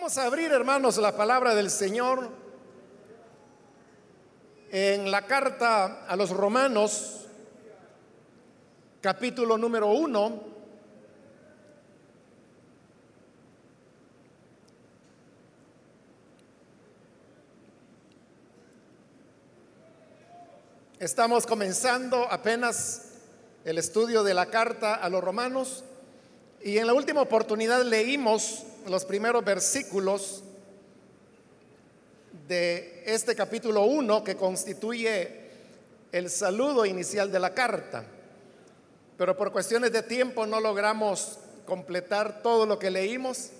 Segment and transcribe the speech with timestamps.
[0.00, 2.30] Vamos a abrir, hermanos, la palabra del Señor
[4.70, 7.26] en la carta a los romanos,
[9.00, 10.40] capítulo número uno.
[21.00, 23.14] Estamos comenzando apenas
[23.64, 25.82] el estudio de la carta a los romanos
[26.62, 30.42] y en la última oportunidad leímos los primeros versículos
[32.48, 35.48] de este capítulo 1 que constituye
[36.10, 38.04] el saludo inicial de la carta.
[39.16, 43.50] Pero por cuestiones de tiempo no logramos completar todo lo que leímos,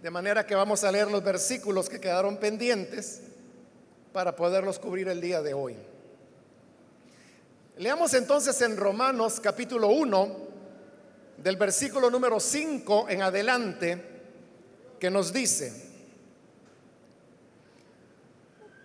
[0.00, 3.20] de manera que vamos a leer los versículos que quedaron pendientes
[4.12, 5.76] para poderlos cubrir el día de hoy.
[7.78, 10.51] Leamos entonces en Romanos capítulo 1,
[11.36, 14.02] del versículo número 5 en adelante,
[14.98, 15.72] que nos dice,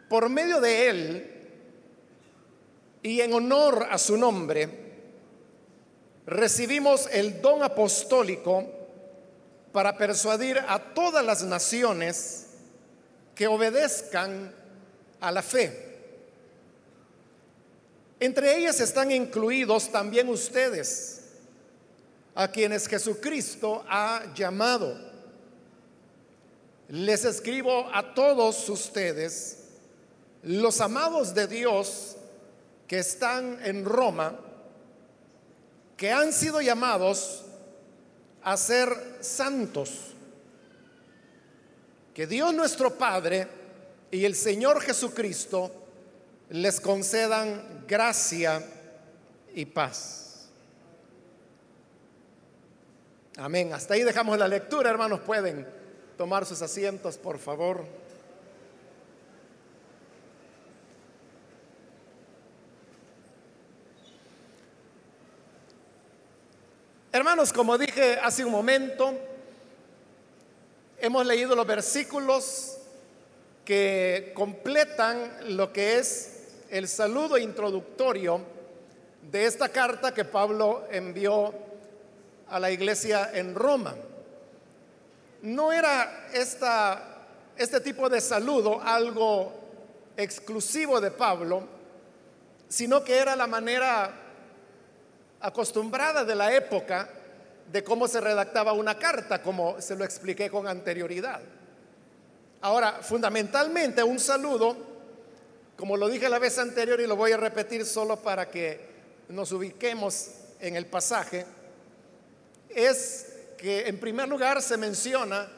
[0.10, 1.32] por medio de él
[3.04, 4.88] y en honor a su nombre,
[6.26, 8.66] recibimos el don apostólico
[9.72, 12.48] para persuadir a todas las naciones
[13.36, 14.54] que obedezcan
[15.20, 15.88] a la fe.
[18.20, 21.17] Entre ellas están incluidos también ustedes,
[22.38, 24.96] a quienes Jesucristo ha llamado
[26.90, 29.58] les escribo a todos ustedes,
[30.44, 32.16] los amados de Dios
[32.88, 34.40] que están en Roma,
[35.98, 37.44] que han sido llamados
[38.44, 40.14] a ser santos.
[42.14, 43.48] Que Dios nuestro Padre
[44.10, 45.72] y el Señor Jesucristo
[46.52, 48.64] les concedan gracia
[49.54, 50.27] y paz.
[53.40, 53.72] Amén.
[53.72, 55.20] Hasta ahí dejamos la lectura, hermanos.
[55.20, 55.68] Pueden
[56.18, 57.86] tomar sus asientos, por favor.
[67.12, 69.14] Hermanos, como dije hace un momento,
[71.00, 72.80] hemos leído los versículos
[73.64, 78.42] que completan lo que es el saludo introductorio
[79.30, 81.67] de esta carta que Pablo envió
[82.50, 83.96] a la iglesia en Roma
[85.42, 89.54] no era este tipo de saludo algo
[90.16, 91.64] exclusivo de Pablo,
[92.68, 94.12] sino que era la manera
[95.40, 97.10] acostumbrada de la época
[97.72, 101.42] de cómo se redactaba una carta, como se lo expliqué con anterioridad.
[102.62, 104.76] Ahora, fundamentalmente un saludo,
[105.76, 108.88] como lo dije la vez anterior y lo voy a repetir solo para que
[109.30, 111.46] nos ubiquemos en el pasaje,
[112.78, 113.26] es
[113.58, 115.50] que en primer lugar se menciona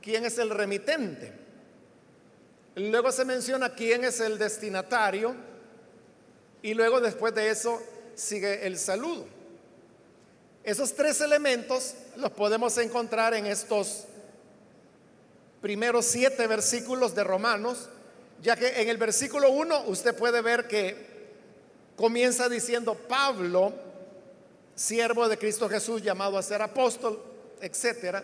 [0.00, 1.32] quién es el remitente.
[2.76, 5.34] Luego se menciona quién es el destinatario.
[6.62, 7.82] Y luego después de eso
[8.14, 9.26] sigue el saludo.
[10.62, 14.04] Esos tres elementos los podemos encontrar en estos
[15.60, 17.88] primeros siete versículos de Romanos,
[18.40, 21.16] ya que en el versículo 1 usted puede ver que
[21.96, 23.72] comienza diciendo Pablo,
[24.76, 27.20] siervo de Cristo Jesús llamado a ser apóstol,
[27.60, 28.22] etcétera.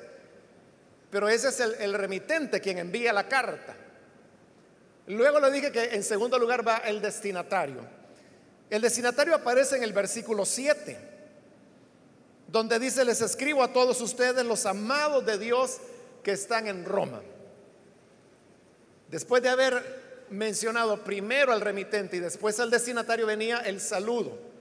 [1.11, 3.75] Pero ese es el, remitente quien envía la carta.
[5.09, 7.81] Luego le dije que en segundo lugar va el destinatario.
[8.71, 10.97] El destinatario aparece en el versículo 7,
[12.47, 15.79] donde dice, les escribo a todos ustedes, los amados de Dios
[16.23, 17.21] que están en Roma.
[19.09, 24.52] Después de haber mencionado primero al remitente y después al destinatario venía el saludo.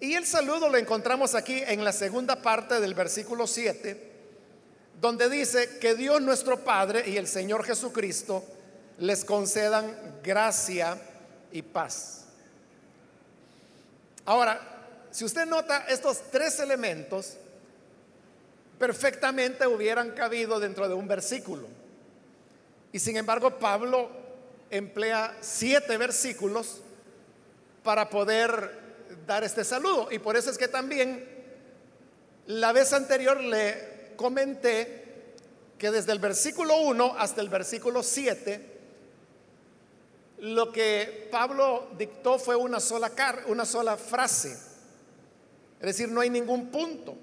[0.00, 4.12] Y el saludo lo encontramos aquí en la segunda parte del versículo 7,
[5.00, 8.44] donde dice que Dios nuestro Padre y el Señor Jesucristo
[8.98, 11.00] les concedan gracia
[11.50, 12.26] y paz.
[14.24, 14.60] Ahora,
[15.10, 17.36] si usted nota estos tres elementos,
[18.78, 21.66] perfectamente hubieran cabido dentro de un versículo.
[22.92, 24.10] Y sin embargo, Pablo
[24.70, 26.82] emplea siete versículos
[27.82, 28.87] para poder
[29.28, 30.08] dar este saludo.
[30.10, 31.24] Y por eso es que también
[32.46, 35.04] la vez anterior le comenté
[35.78, 38.78] que desde el versículo 1 hasta el versículo 7,
[40.38, 44.52] lo que Pablo dictó fue una sola, car una sola frase.
[45.78, 47.14] Es decir, no hay ningún punto.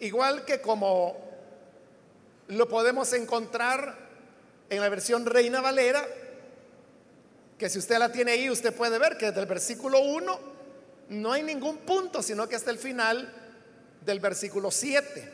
[0.00, 1.16] Igual que como
[2.48, 3.96] lo podemos encontrar
[4.70, 6.06] en la versión Reina Valera,
[7.56, 10.57] que si usted la tiene ahí, usted puede ver que desde el versículo 1
[11.08, 13.32] no hay ningún punto, sino que hasta el final
[14.04, 15.32] del versículo 7.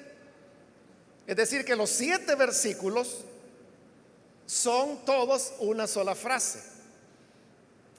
[1.27, 3.25] Es decir, que los siete versículos
[4.47, 6.63] son todos una sola frase.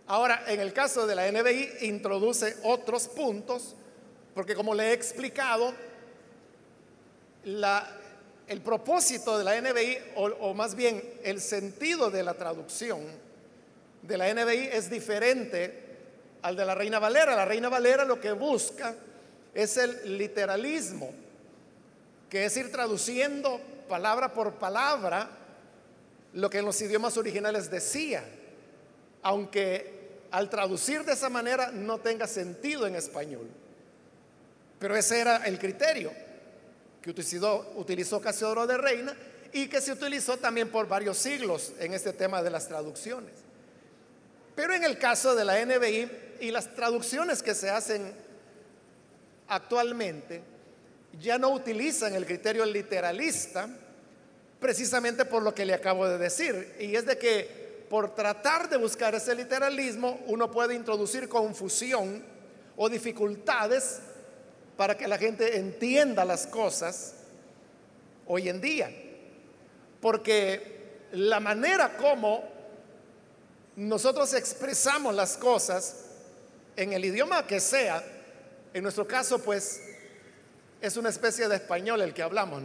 [0.08, 3.76] Ahora, en el caso de la NBI, introduce otros puntos,
[4.36, 5.74] porque como le he explicado,
[7.44, 13.02] el propósito de la NBI, o, o más bien el sentido de la traducción
[14.04, 15.85] de la NBI es diferente
[16.46, 17.36] al de la Reina Valera.
[17.36, 18.96] La Reina Valera lo que busca
[19.52, 21.12] es el literalismo,
[22.30, 23.60] que es ir traduciendo
[23.90, 25.28] palabra por palabra
[26.34, 28.24] lo que en los idiomas originales decía,
[29.24, 33.50] aunque al traducir de esa manera no tenga sentido en español.
[34.78, 36.12] Pero ese era el criterio
[37.02, 39.18] que utilizó, utilizó Casiodoro de Reina
[39.52, 43.34] y que se utilizó también por varios siglos en este tema de las traducciones.
[44.56, 46.10] Pero en el caso de la NBI
[46.40, 48.14] y las traducciones que se hacen
[49.48, 50.42] actualmente,
[51.20, 53.70] ya no utilizan el criterio literalista,
[54.60, 56.76] precisamente por lo que le acabo de decir.
[56.80, 62.24] Y es de que por tratar de buscar ese literalismo, uno puede introducir confusión
[62.76, 64.00] o dificultades
[64.76, 67.14] para que la gente entienda las cosas
[68.26, 68.92] hoy en día.
[70.02, 72.55] Porque la manera como
[73.76, 75.96] nosotros expresamos las cosas
[76.76, 78.04] en el idioma que sea,
[78.74, 79.82] en nuestro caso pues
[80.82, 82.62] es una especie de español el que hablamos,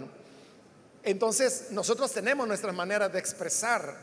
[1.02, 3.96] Entonces nosotros tenemos nuestras maneras de expresar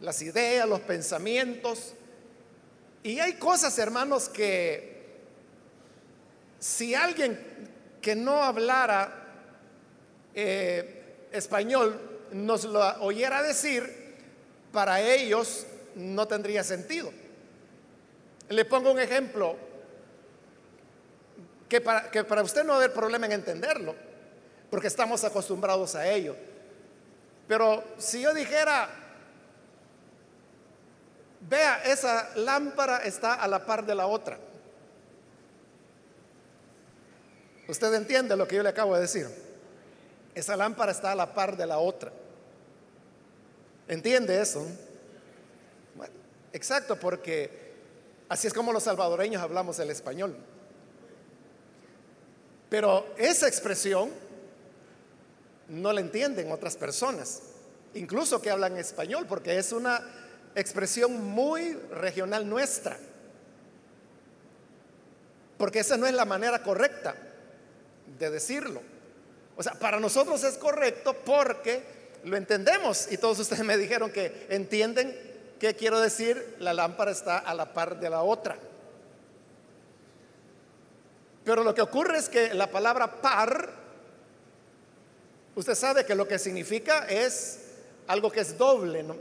[0.00, 1.94] las ideas, los pensamientos.
[3.02, 4.92] Y hay cosas, hermanos, que
[6.58, 7.38] si alguien
[8.00, 9.26] que no hablara
[10.34, 11.98] eh, español
[12.32, 14.02] nos lo oyera decir,
[14.72, 17.12] para ellos no tendría sentido.
[18.48, 19.56] Le pongo un ejemplo
[21.68, 23.94] que para, que para usted no va a haber problema en entenderlo,
[24.70, 26.36] porque estamos acostumbrados a ello.
[27.48, 28.88] Pero si yo dijera,
[31.48, 34.38] vea, esa lámpara está a la par de la otra.
[37.68, 39.28] Usted entiende lo que yo le acabo de decir.
[40.34, 42.12] Esa lámpara está a la par de la otra.
[43.88, 44.66] ¿Entiende eso?
[46.52, 47.50] Exacto, porque
[48.28, 50.36] así es como los salvadoreños hablamos el español.
[52.68, 54.10] Pero esa expresión
[55.68, 57.42] no la entienden otras personas,
[57.94, 60.02] incluso que hablan español, porque es una
[60.54, 62.98] expresión muy regional nuestra.
[65.56, 67.14] Porque esa no es la manera correcta
[68.18, 68.82] de decirlo.
[69.56, 71.82] O sea, para nosotros es correcto porque
[72.24, 75.31] lo entendemos y todos ustedes me dijeron que entienden
[75.62, 78.56] qué quiero decir, la lámpara está a la par de la otra.
[81.44, 83.70] Pero lo que ocurre es que la palabra par,
[85.54, 87.60] usted sabe que lo que significa es
[88.08, 89.12] algo que es doble, ¿no?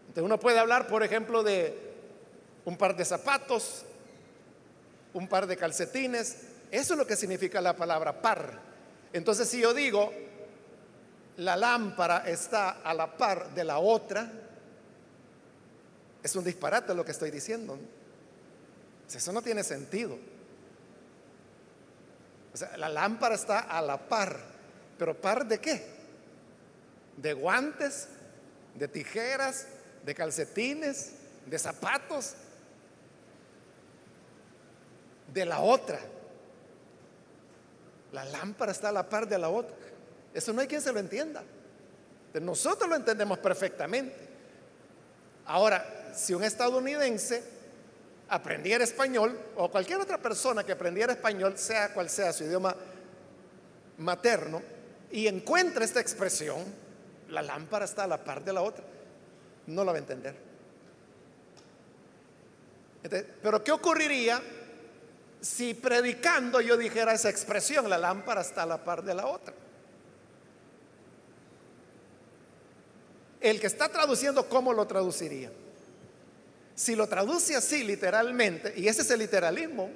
[0.00, 1.74] Entonces uno puede hablar, por ejemplo, de
[2.66, 3.86] un par de zapatos,
[5.14, 6.42] un par de calcetines.
[6.70, 8.52] Eso es lo que significa la palabra par.
[9.14, 10.12] Entonces si yo digo,
[11.38, 14.30] la lámpara está a la par de la otra,
[16.28, 17.78] es un disparate lo que estoy diciendo.
[19.12, 20.18] Eso no tiene sentido
[22.76, 24.38] la lámpara está a la par,
[24.98, 25.84] pero par de qué?
[27.16, 28.08] De guantes,
[28.74, 29.66] de tijeras,
[30.04, 31.12] de calcetines,
[31.46, 32.34] de zapatos,
[35.32, 36.00] de la otra.
[38.12, 39.76] La lámpara está a la par de la otra.
[40.32, 41.42] Eso no hay quien se lo entienda.
[42.40, 44.16] Nosotros lo entendemos perfectamente.
[45.44, 47.42] Ahora, si un estadounidense
[48.28, 52.74] aprendiera español o cualquier otra persona que aprendiera español, sea cual sea su idioma
[53.98, 54.62] materno,
[55.10, 56.62] y encuentra esta expresión,
[57.28, 58.84] la lámpara está a la par de la otra,
[59.66, 60.34] no la va a entender.
[63.42, 64.42] Pero ¿qué ocurriría
[65.40, 69.54] si predicando yo dijera esa expresión, la lámpara está a la par de la otra?
[73.40, 75.50] El que está traduciendo, ¿cómo lo traduciría?
[76.78, 79.90] Si lo traduce así literalmente, y ese es el literalismo,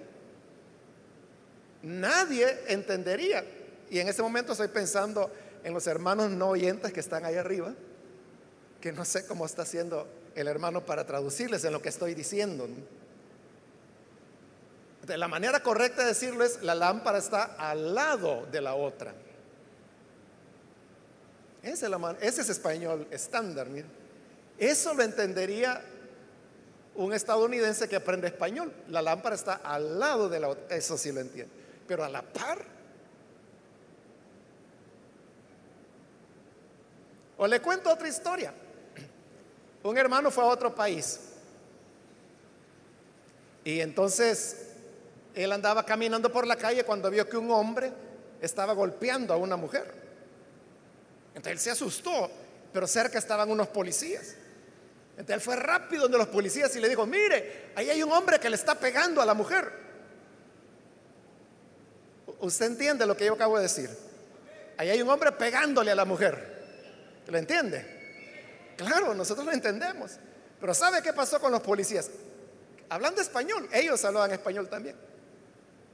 [1.81, 3.45] nadie entendería.
[3.89, 5.31] Y en ese momento estoy pensando
[5.63, 7.73] en los hermanos no oyentes que están ahí arriba,
[8.81, 12.69] que no sé cómo está haciendo el hermano para traducirles en lo que estoy diciendo.
[15.07, 19.15] la manera correcta de decirlo es, la lámpara está al lado de la otra.
[21.63, 21.87] Ese
[22.23, 23.69] es, español estándar.
[24.59, 25.81] Eso lo entendería
[26.95, 28.73] un estadounidense que aprende español.
[28.89, 30.77] La lámpara está al lado de la otra.
[30.77, 31.53] Eso sí lo entiendo.
[31.87, 32.65] Pero a la par.
[37.39, 38.53] O le cuento otra historia.
[39.83, 41.21] Un hermano fue a otro país.
[43.65, 44.69] Y entonces
[45.35, 47.93] él andaba caminando por la calle cuando vio que un hombre
[48.41, 49.95] estaba golpeando a una mujer.
[51.29, 52.29] Entonces él se asustó,
[52.73, 54.35] pero cerca estaban unos policías.
[55.13, 58.41] Entonces él fue rápido donde los policías y le dijo, mire, ahí hay un hombre
[58.41, 59.71] que le está pegando a la mujer.
[62.41, 63.91] ¿Usted entiende lo que yo acabo de decir?
[64.77, 67.23] Ahí hay un hombre pegándole a la mujer.
[67.27, 68.75] ¿Lo entiende?
[68.77, 70.19] Claro, nosotros lo entendemos.
[70.59, 72.11] Pero ¿sabe qué pasó con los policías?
[72.89, 74.97] Hablando español, ellos hablaban español también.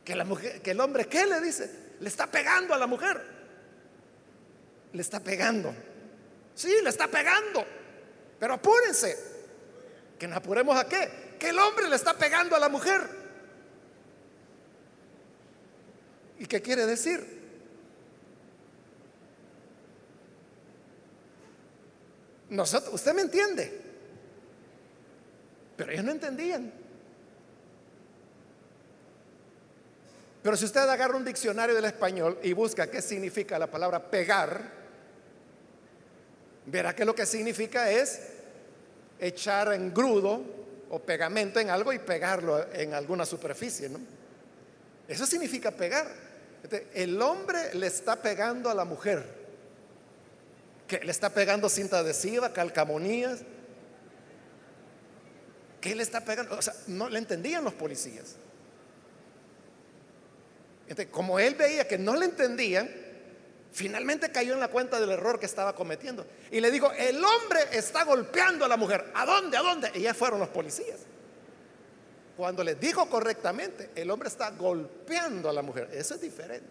[0.05, 1.71] Que, que el hombre, ¿qué le dice?
[2.01, 3.21] Le está pegando a la mujer.
[4.93, 5.75] Le está pegando.
[6.55, 7.65] Sí, le está pegando.
[8.39, 9.17] Pero apúrense.
[10.19, 11.37] Que nos apuremos a qué?
[11.39, 13.01] Que el hombre le está pegando a la mujer.
[16.39, 17.39] ¿Y qué quiere decir?
[22.51, 23.81] Nosotros, usted me entiende.
[25.77, 26.73] Pero ellos no entendían.
[30.43, 34.78] Pero si usted agarra un diccionario del español y busca qué significa la palabra pegar,
[36.71, 38.21] verá que lo que significa es
[39.19, 40.43] echar en grudo
[40.91, 44.01] o pegamento en algo y pegarlo en alguna superficie, ¿no?
[45.07, 46.07] Eso significa pegar.
[46.93, 49.25] El hombre le está pegando a la mujer,
[51.03, 53.41] le está pegando cinta adhesiva, calcamonías,
[55.81, 58.37] que le está pegando, o sea, no le entendían los policías.
[61.11, 62.91] como él veía que no le entendían,
[63.73, 66.27] Finalmente cayó en la cuenta del error que estaba cometiendo.
[66.51, 69.11] Y le dijo, el hombre está golpeando a la mujer.
[69.15, 69.57] ¿A dónde?
[69.57, 69.91] ¿A dónde?
[69.95, 70.99] Y ya fueron los policías.
[72.37, 75.91] Cuando le dijo correctamente, el hombre está golpeando a la mujer.
[75.93, 76.69] Eso es diferente.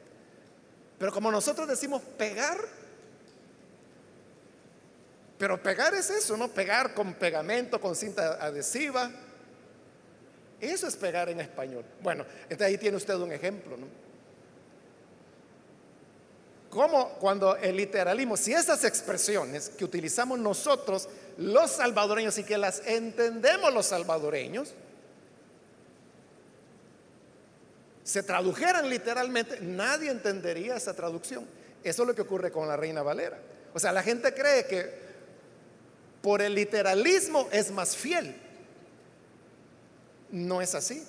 [0.97, 2.57] Pero como nosotros decimos pegar,
[5.37, 6.47] pero pegar es eso, ¿no?
[6.47, 9.11] Pegar con pegamento, con cinta adhesiva.
[10.59, 11.85] Eso es pegar en español.
[12.01, 14.06] Bueno, entonces ahí tiene usted un ejemplo, ¿no?
[16.69, 21.07] Como cuando el literalismo, si esas expresiones que utilizamos nosotros,
[21.37, 24.73] los salvadoreños, y que las entendemos los salvadoreños,
[28.03, 31.45] se tradujeran literalmente, nadie entendería esa traducción.
[31.83, 33.37] Eso es lo que ocurre con la Reina Valera.
[33.73, 35.07] O sea, la gente cree que
[36.21, 38.35] por el literalismo es más fiel.
[40.31, 41.05] No es así.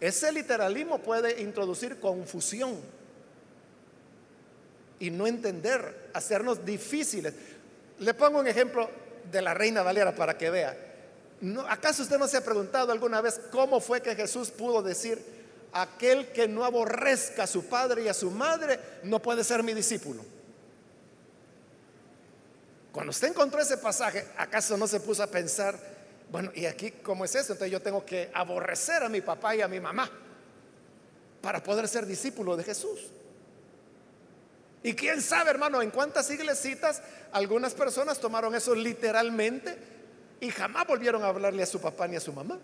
[0.00, 2.78] Ese literalismo puede introducir confusión
[4.98, 7.34] y no entender, hacernos difíciles.
[7.98, 8.88] Le pongo un ejemplo
[9.30, 10.76] de la Reina Valera para que vea.
[11.68, 15.22] ¿Acaso usted no se ha preguntado alguna vez cómo fue que Jesús pudo decir,
[15.72, 19.74] aquel que no aborrezca a su padre y a su madre no puede ser mi
[19.74, 20.24] discípulo?
[22.92, 25.76] Cuando usted encontró ese pasaje, ¿acaso no se puso a pensar,
[26.30, 27.52] bueno, ¿y aquí cómo es eso?
[27.52, 30.08] Entonces yo tengo que aborrecer a mi papá y a mi mamá
[31.42, 33.00] para poder ser discípulo de Jesús.
[34.84, 37.00] Y quién sabe, hermano, en cuántas iglesitas
[37.32, 39.74] algunas personas tomaron eso literalmente
[40.40, 42.58] y jamás volvieron a hablarle a su papá ni a su mamá.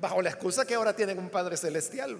[0.00, 2.16] Bajo la excusa que ahora tienen un Padre Celestial.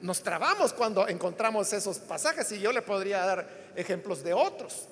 [0.00, 4.88] Nos trabamos cuando encontramos esos pasajes y yo le podría dar ejemplos de otros.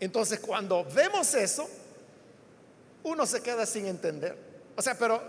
[0.00, 1.70] Entonces, cuando vemos eso,
[3.04, 4.36] uno se queda sin entender.
[4.74, 5.22] O sea, pero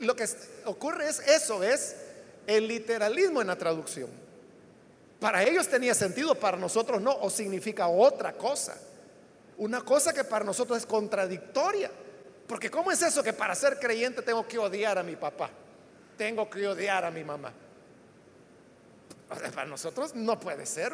[0.00, 0.26] lo que
[0.64, 2.05] ocurre es eso, es
[2.46, 4.08] el literalismo en la traducción.
[5.20, 8.76] Para ellos tenía sentido, para nosotros no, o significa otra cosa.
[9.58, 11.90] Una cosa que para nosotros es contradictoria.
[12.46, 15.50] Porque ¿cómo es eso que para ser creyente tengo que odiar a mi papá?
[16.16, 17.52] Tengo que odiar a mi mamá.
[19.28, 20.92] para nosotros no puede ser.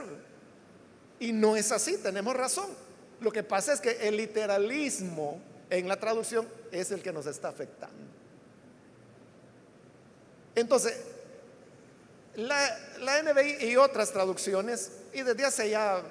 [1.18, 2.70] Y no es así, tenemos razón.
[3.20, 7.48] Lo que pasa es que el literalismo en la traducción es el que nos está
[7.48, 7.96] afectando.
[10.54, 11.11] Entonces,
[12.36, 16.02] la, NBI y otras traducciones, y desde hace ya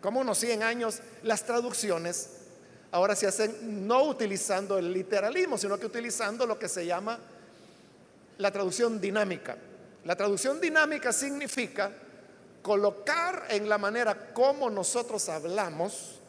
[0.00, 2.30] como unos 100 años, las traducciones
[2.90, 7.18] ahora se hacen no utilizando el literalismo, sino que utilizando lo que se llama
[8.38, 9.56] la traducción dinámica.
[10.04, 11.92] La traducción dinámica significa
[12.60, 16.20] colocar en la manera como nosotros hablamos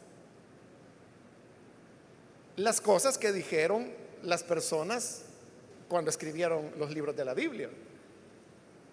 [2.56, 3.90] las cosas que dijeron
[4.22, 5.22] las personas
[5.88, 7.68] cuando escribieron los libros de la Biblia.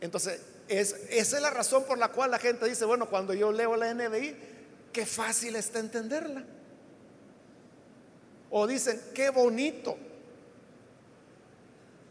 [0.01, 3.75] Entonces, esa es la razón por la cual la gente dice, bueno, cuando yo leo
[3.75, 4.35] la NBI,
[4.91, 6.43] qué fácil está entenderla.
[8.49, 9.95] O dicen, qué bonito.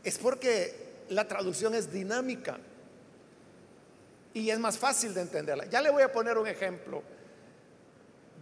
[0.04, 2.59] Es porque la traducción es dinámica
[4.32, 5.66] y es más fácil de entenderla.
[5.66, 7.02] Ya le voy a poner un ejemplo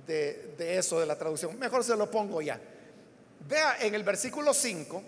[0.06, 1.58] de, de eso de la traducción.
[1.58, 2.60] Mejor se lo pongo ya.
[3.48, 5.02] Vea en el versículo 5,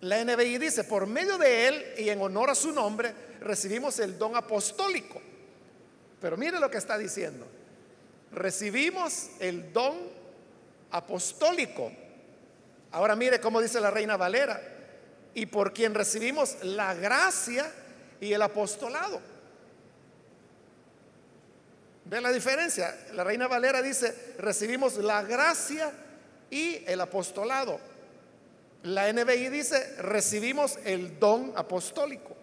[0.00, 4.16] la NBI dice, por medio de él y en honor a su nombre, recibimos el
[4.16, 5.20] don apostólico.
[6.20, 7.46] Pero mire lo que está diciendo.
[8.32, 9.96] Recibimos el don
[10.90, 11.90] apostólico.
[12.92, 14.60] Ahora mire cómo dice la reina Valera.
[15.34, 17.70] Y por quien recibimos la gracia
[18.20, 19.20] y el apostolado.
[22.04, 22.96] ¿Ve la diferencia?
[23.12, 25.92] La reina Valera dice, recibimos la gracia
[26.50, 27.78] y el apostolado.
[28.84, 32.36] La NBI dice, recibimos el don apostólico.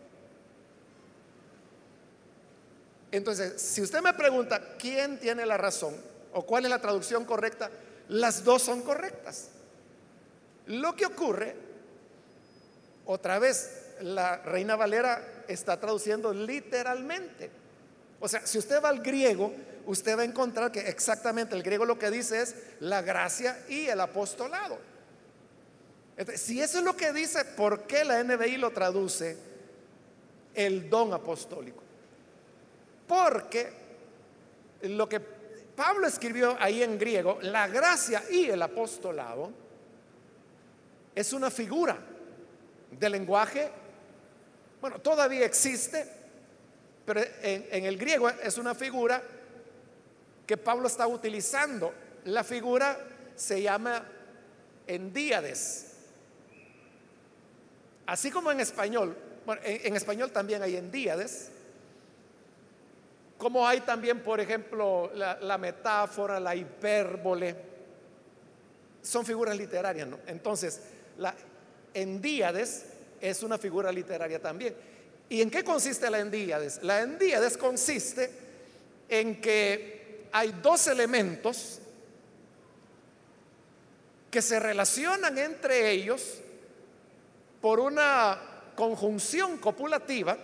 [3.12, 5.96] Entonces, si usted me pregunta quién tiene la razón
[6.34, 7.72] o cuál es la traducción correcta,
[8.10, 9.50] las dos son correctas.
[10.68, 11.56] Lo que ocurre,
[13.06, 17.50] otra vez, la Reina Valera está traduciendo literalmente.
[18.20, 19.54] O sea, si usted va al griego,
[19.86, 23.86] usted va a encontrar que exactamente el griego lo que dice es la gracia y
[23.88, 24.78] el apostolado.
[26.36, 29.38] Si eso es lo que dice, ¿por qué la NBI lo traduce
[30.54, 31.84] el don apostólico?
[33.08, 33.72] Porque
[34.84, 39.52] lo que Pablo escribió ahí en griego, la gracia y el apostolado,
[41.14, 41.98] es una figura
[42.92, 43.70] de lenguaje,
[44.82, 46.06] bueno, todavía existe,
[47.06, 49.22] pero en, el griego es una figura
[50.46, 51.94] que Pablo está utilizando.
[52.26, 53.00] La figura
[53.36, 54.04] se llama
[54.88, 55.95] endíades.
[58.06, 61.50] Así como en español, bueno, en, español también hay endíades,
[63.38, 67.56] como hay también, por ejemplo, la, metáfora, la hipérbole,
[69.02, 70.20] son figuras literarias, ¿no?
[70.28, 70.82] Entonces,
[71.18, 71.36] la
[71.94, 72.86] endíades
[73.22, 74.76] es una figura literaria también.
[75.30, 76.80] ¿Y en qué consiste la endíades?
[76.84, 78.30] La endíades consiste
[79.10, 81.80] en que hay dos elementos
[84.30, 86.42] que se relacionan entre ellos
[87.66, 88.40] por una
[88.76, 90.38] conjunción copulativa,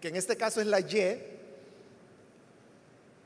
[0.00, 1.16] que en este caso es la Y,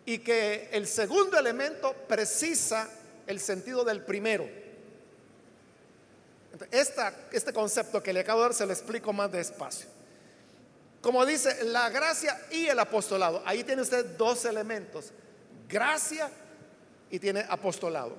[0.05, 2.87] y que el segundo elemento precisa
[3.27, 4.47] el sentido del primero.
[6.71, 9.89] este concepto que le acabo de dar se lo explico más despacio.
[11.01, 13.43] Como dice, la gracia y el apostolado.
[13.47, 15.13] Ahí tiene usted dos elementos.
[15.67, 16.31] Gracia
[17.11, 18.19] y tiene apostolado.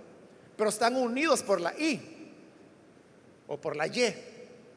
[0.57, 2.14] Pero están unidos por la I
[3.47, 4.13] o por la Y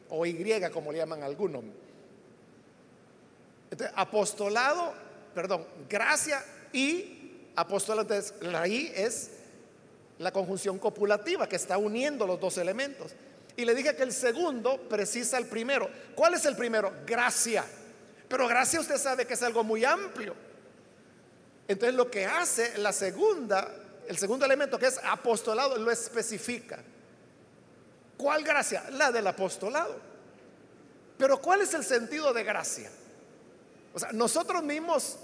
[0.09, 1.63] o Y como le llaman algunos.
[3.71, 4.93] Entonces, apostolado,
[5.33, 8.01] perdón, gracia y apostolado.
[8.01, 9.31] Entonces, la I es
[10.17, 13.13] la conjunción copulativa que está uniendo los dos elementos.
[13.55, 15.89] Y le dije que el segundo precisa el primero.
[16.15, 16.93] ¿Cuál es el primero?
[17.05, 17.65] Gracia.
[18.27, 20.33] Pero gracia usted sabe que es algo muy amplio.
[21.67, 23.71] Entonces lo que hace la segunda,
[24.07, 26.79] el segundo elemento que es apostolado, lo especifica.
[28.19, 28.83] ¿Cuál gracia?
[28.91, 29.95] La del apostolado.
[31.17, 32.91] Pero ¿cuál es el sentido de gracia?
[33.93, 35.17] O sea, nosotros mismos,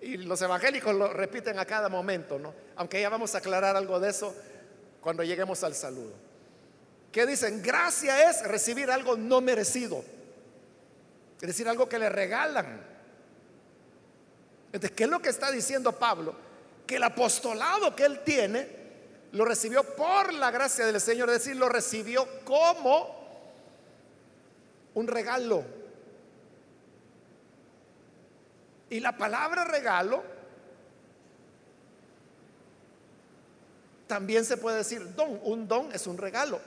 [0.00, 2.54] y los evangélicos lo repiten a cada momento, ¿no?
[2.76, 4.34] Aunque ya vamos a aclarar algo de eso
[5.02, 6.14] cuando lleguemos al saludo.
[7.12, 7.60] ¿Qué dicen?
[7.62, 10.02] Gracia es recibir algo no merecido.
[11.42, 12.80] Es decir, algo que le regalan.
[14.72, 16.34] Entonces, ¿qué es lo que está diciendo Pablo?
[16.86, 18.83] Que el apostolado que él tiene
[19.34, 23.22] lo recibió por la gracia del Señor, es decir, lo recibió como
[24.94, 25.64] un regalo.
[28.90, 30.22] Y la palabra regalo
[34.06, 35.40] también se puede decir don.
[35.42, 36.60] Un don es un regalo.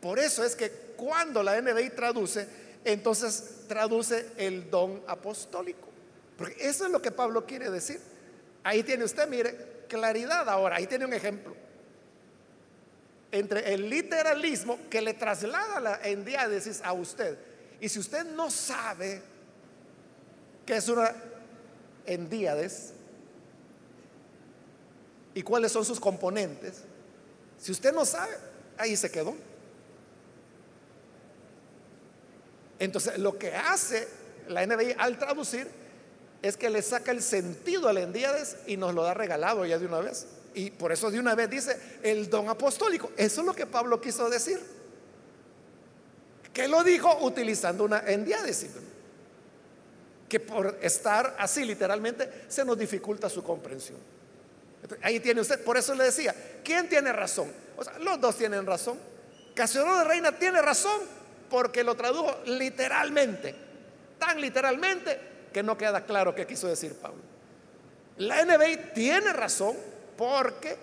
[0.00, 2.48] Por eso es que cuando la NBI traduce,
[2.84, 5.86] entonces traduce el don apostólico.
[6.36, 8.00] Porque eso es lo que Pablo quiere decir.
[8.64, 11.54] Ahí tiene usted, mire, claridad ahora, ahí tiene un ejemplo.
[13.30, 17.38] Entre el literalismo que le traslada la endiádesis a usted.
[17.80, 19.22] Y si usted no sabe
[20.64, 21.12] qué es una
[22.06, 22.92] endiades
[25.34, 26.82] y cuáles son sus componentes,
[27.58, 28.36] si usted no sabe,
[28.76, 29.34] ahí se quedó.
[32.78, 34.08] Entonces, lo que hace
[34.48, 35.81] la NBI al traducir
[36.42, 39.86] es que le saca el sentido al endíades y nos lo da regalado ya de
[39.86, 40.26] una vez.
[40.54, 43.12] Y por eso de una vez dice el don apostólico.
[43.16, 44.60] Eso es lo que Pablo quiso decir.
[46.52, 48.66] Que lo dijo utilizando una endiades.
[50.28, 53.98] Que por estar así literalmente se nos dificulta su comprensión.
[55.00, 57.50] ahí tiene usted, por eso le decía, ¿quién tiene razón?
[57.76, 58.98] O sea, los dos tienen razón.
[59.54, 61.00] Casiodoro de Reina tiene razón
[61.48, 63.54] porque lo tradujo literalmente,
[64.18, 67.20] tan literalmente que no queda claro qué quiso decir Pablo.
[68.18, 69.76] la NBI tiene razón
[70.16, 70.76] porque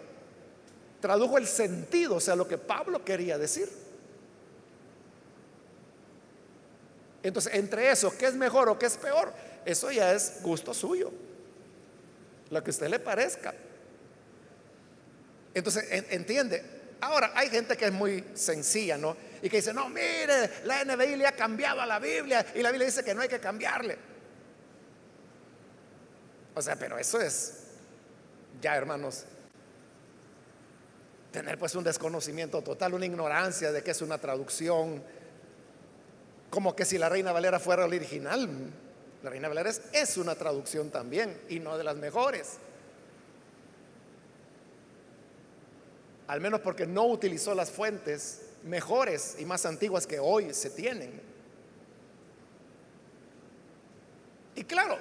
[1.00, 3.70] tradujo el sentido, o sea, lo que Pablo quería decir.
[7.24, 9.34] Entonces, entre eso, ¿qué es mejor o qué es peor?
[9.66, 11.12] Eso ya es gusto suyo,
[12.50, 13.54] lo que a usted le parezca.
[15.54, 16.64] Entonces, entiende.
[17.02, 19.16] Ahora, hay gente que es muy sencilla, ¿no?
[19.42, 22.72] Y que dice, no, mire, la NBI le ha cambiado a la Biblia y la
[22.72, 23.98] Biblia dice que no hay que cambiarle.
[26.60, 27.54] O sea, pero eso es,
[28.62, 29.24] ya hermanos,
[31.32, 35.02] tener pues un desconocimiento total, una ignorancia de que es una traducción,
[36.50, 38.50] como que si la Reina Valera fuera el original.
[39.24, 42.58] La Reina Valera es, una traducción también y no de las mejores.
[46.28, 51.22] Al menos porque no utilizó las fuentes mejores y más antiguas que hoy se tienen.
[54.56, 54.98] Y claro,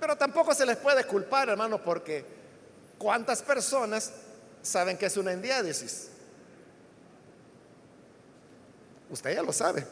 [0.00, 2.24] pero tampoco se les puede culpar, hermano, porque
[2.98, 4.12] cuántas personas
[4.62, 6.08] saben que es una endiádesis.
[9.10, 9.86] Usted ya lo sabe.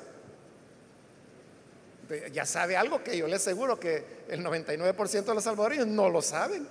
[2.33, 6.23] Ya sabe algo que yo le aseguro que el 99% de los salvadoreños no lo
[6.23, 6.67] saben.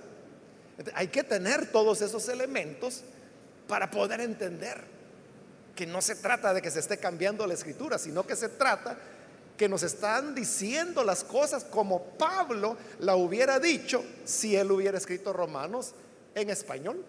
[0.94, 3.02] Hay que tener todos esos elementos
[3.68, 4.82] para poder entender
[5.74, 8.96] que no se trata de que se esté cambiando la escritura, sino que se trata
[9.56, 15.32] que nos están diciendo las cosas como Pablo la hubiera dicho si él hubiera escrito
[15.32, 15.94] Romanos
[16.34, 17.04] en español.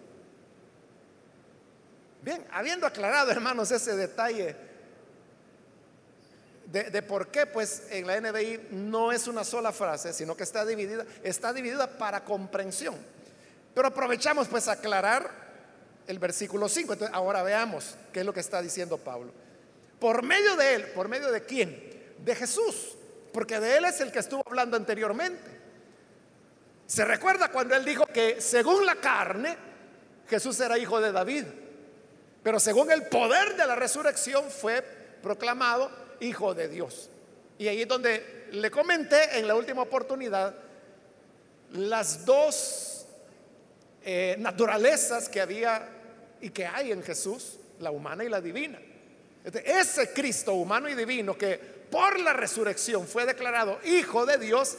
[2.22, 4.56] Bien, habiendo aclarado, hermanos, ese detalle
[6.66, 10.66] de, por qué, pues en la NBI no es una sola frase, sino que está
[10.66, 12.94] dividida, está dividida para comprensión.
[13.74, 15.30] Pero aprovechamos pues aclarar
[16.06, 16.92] el versículo 5.
[16.92, 19.32] Entonces, ahora veamos qué es lo que está diciendo Pablo.
[19.98, 21.87] Por medio de él, ¿por medio de quién?
[22.28, 22.94] De Jesús,
[23.32, 25.50] porque de él es el que estuvo hablando anteriormente.
[26.86, 29.56] Se recuerda cuando él dijo que según la carne,
[30.28, 31.46] Jesús era hijo de David.
[32.42, 34.82] Pero según el poder de la resurrección fue
[35.22, 37.08] proclamado hijo de Dios.
[37.56, 40.54] Y ahí es donde le comenté en la última oportunidad
[41.72, 43.06] las dos
[44.04, 45.88] eh, naturalezas que había
[46.42, 48.78] y que hay en Jesús, la humana y la divina.
[49.44, 54.76] Ese Cristo humano y divino que por la resurrección fue declarado hijo de Dios,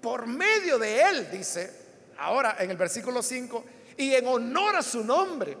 [0.00, 1.72] por medio de él, dice,
[2.18, 3.64] ahora en el versículo 5,
[3.96, 5.56] y en honor a su nombre,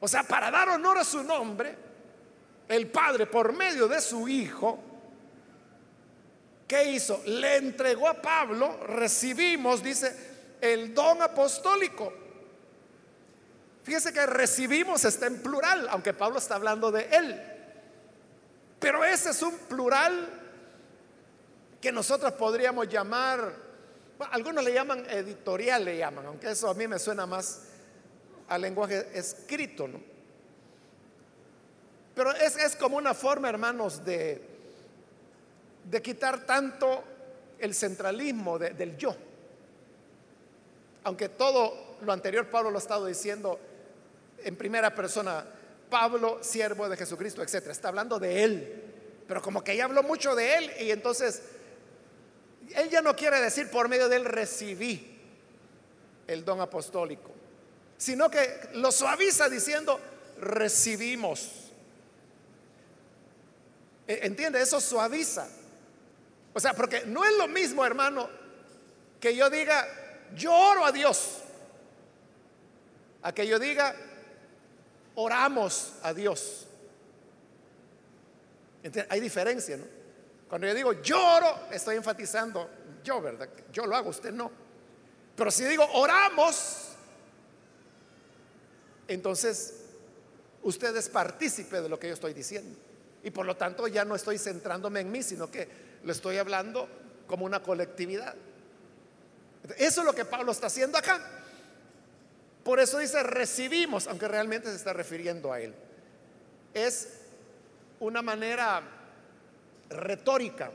[0.00, 1.74] o sea, para dar honor a su nombre,
[2.68, 4.78] el Padre, por medio de su Hijo,
[6.66, 7.22] ¿qué hizo?
[7.26, 10.14] Le entregó a Pablo, recibimos, dice,
[10.60, 12.12] el don apostólico.
[13.82, 17.55] Fíjese que recibimos está en plural, aunque Pablo está hablando de él.
[18.78, 20.28] Pero ese es un plural
[21.80, 23.52] que nosotros podríamos llamar,
[24.30, 27.62] algunos le llaman editorial, le llaman, aunque eso a mí me suena más
[28.48, 29.88] al lenguaje escrito.
[32.14, 34.42] Pero es, es, como una forma, hermanos, de,
[35.84, 37.04] de quitar tanto
[37.58, 39.14] el centralismo del yo.
[41.04, 43.60] Aunque todo lo anterior Pablo lo ha estado diciendo
[44.42, 45.44] en primera persona,
[45.90, 47.72] Pablo, siervo de Jesucristo, etcétera.
[47.72, 48.82] Está hablando de él.
[49.26, 51.42] Pero como que ya habló mucho de él y entonces
[52.74, 55.18] él ya no quiere decir por medio de él recibí
[56.26, 57.36] el don apostólico
[57.96, 60.00] sino que lo suaviza diciendo,
[60.38, 61.50] recibimos.
[64.06, 64.60] E, ¿Entiende?
[64.60, 65.48] Eso suaviza.
[66.52, 68.28] O sea, porque no es lo mismo, hermano,
[69.20, 69.86] que yo diga,
[70.34, 71.38] yo oro a Dios,
[73.22, 73.94] a que yo diga,
[75.16, 76.66] oramos a Dios.
[79.08, 79.84] Hay diferencia, ¿no?
[80.48, 82.70] Cuando yo digo yo oro, estoy enfatizando
[83.02, 83.48] yo, ¿verdad?
[83.72, 84.50] Yo lo hago, usted no.
[85.34, 86.92] Pero si digo oramos,
[89.08, 89.74] entonces
[90.62, 92.78] usted es partícipe de lo que yo estoy diciendo.
[93.24, 95.68] Y por lo tanto ya no estoy centrándome en mí, sino que
[96.04, 96.88] lo estoy hablando
[97.26, 98.34] como una colectividad.
[99.76, 101.35] Eso es lo que Pablo está haciendo acá.
[102.66, 105.72] Por eso dice recibimos, aunque realmente se está refiriendo a él.
[106.74, 107.20] Es
[108.00, 108.82] una manera
[109.88, 110.72] retórica.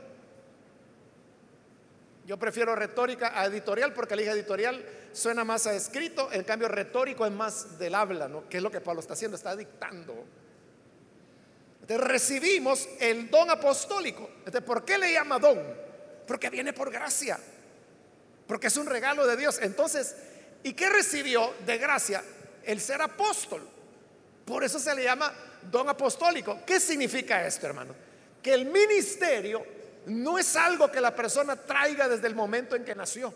[2.24, 7.26] Yo prefiero retórica a editorial porque la editorial suena más a escrito, en cambio retórico
[7.26, 8.48] es más del habla, ¿no?
[8.48, 10.24] Que es lo que Pablo está haciendo, está dictando.
[11.86, 14.30] Recibimos el don apostólico.
[14.64, 15.58] ¿por qué le llama don?
[16.26, 17.38] Porque viene por gracia,
[18.46, 19.58] porque es un regalo de Dios.
[19.60, 20.16] Entonces,
[20.62, 22.22] ¿y qué recibió de gracia?
[22.64, 23.68] El ser apóstol.
[24.44, 25.32] Por eso se le llama
[25.70, 26.60] don apostólico.
[26.66, 27.94] ¿Qué significa esto, hermano?
[28.42, 29.64] Que el ministerio
[30.06, 33.32] no es algo que la persona traiga desde el momento en que nació.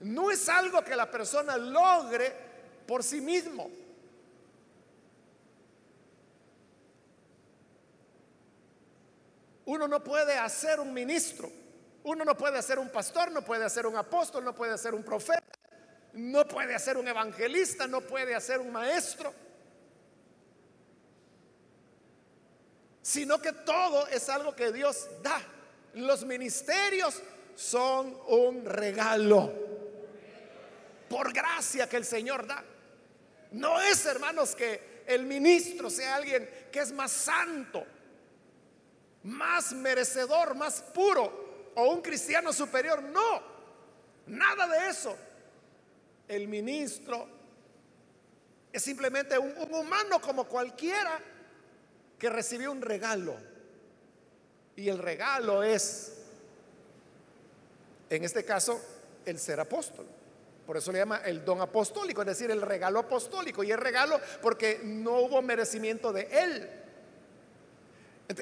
[0.00, 2.34] no es algo que la persona logre
[2.86, 3.70] por sí mismo.
[9.66, 11.50] Uno no puede hacer un ministro,
[12.02, 15.02] uno no puede hacer un pastor, no puede hacer un apóstol, no puede hacer un
[15.02, 15.43] profeta,
[16.14, 19.34] no puede hacer un evangelista, no puede hacer un maestro,
[23.02, 25.40] sino que todo es algo que Dios da.
[25.94, 27.20] Los ministerios
[27.56, 29.52] son un regalo
[31.08, 32.64] por gracia que el Señor da.
[33.52, 37.84] No es, hermanos, que el ministro sea alguien que es más santo,
[39.24, 43.02] más merecedor, más puro o un cristiano superior.
[43.02, 43.42] No,
[44.26, 45.16] nada de eso.
[46.28, 47.28] El ministro
[48.72, 51.20] es simplemente un, humano como cualquiera
[52.18, 53.36] que recibió un regalo.
[54.76, 56.14] Y el regalo es,
[58.10, 58.80] en este caso,
[59.24, 60.06] el ser apóstol.
[60.66, 63.62] Por eso le llama el don apostólico, es decir, el regalo apostólico.
[63.62, 66.70] Y el regalo porque no hubo merecimiento de él.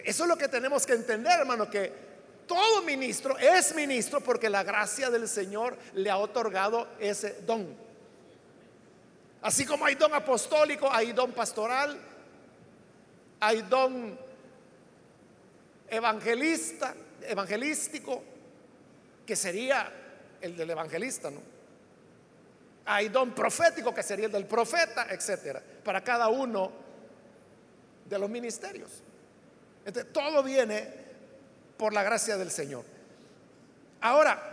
[0.05, 2.12] Eso es lo que tenemos que entender, hermano, que
[2.47, 7.75] todo ministro es ministro porque la gracia del Señor le ha otorgado ese don.
[9.43, 11.99] Así como hay don apostólico, hay don pastoral,
[13.41, 14.19] hay don
[15.89, 18.23] evangelista, evangelístico,
[19.27, 19.93] que sería
[20.41, 21.41] el del evangelista, ¿no?
[22.85, 26.73] Hay don profético, que sería el del profeta, etcétera, para cada uno
[28.09, 29.03] de los ministerios.
[29.85, 31.02] Entonces, todo viene
[31.77, 32.85] por la gracia del Señor.
[34.01, 34.53] Ahora,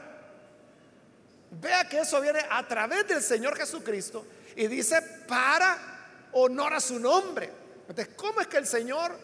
[1.52, 7.00] vea que eso viene a través del Señor Jesucristo y dice para honor a su
[7.00, 7.50] nombre.
[7.88, 9.18] Entonces, ¿cómo es que el Señor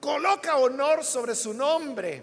[0.00, 2.22] coloca honor sobre su nombre?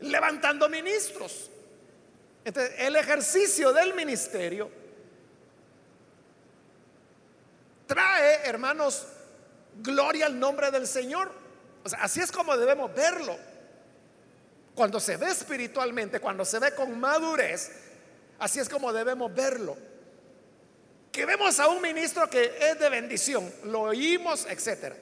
[0.00, 1.50] Levantando ministros.
[2.44, 4.70] Entonces, el ejercicio del ministerio
[7.86, 9.06] trae, hermanos,
[9.82, 11.30] gloria al nombre del Señor.
[11.84, 13.36] O sea, así es como debemos verlo.
[14.74, 17.70] Cuando se ve espiritualmente, cuando se ve con madurez,
[18.38, 19.76] así es como debemos verlo.
[21.10, 24.96] Que vemos a un ministro que es de bendición, lo oímos, etcétera.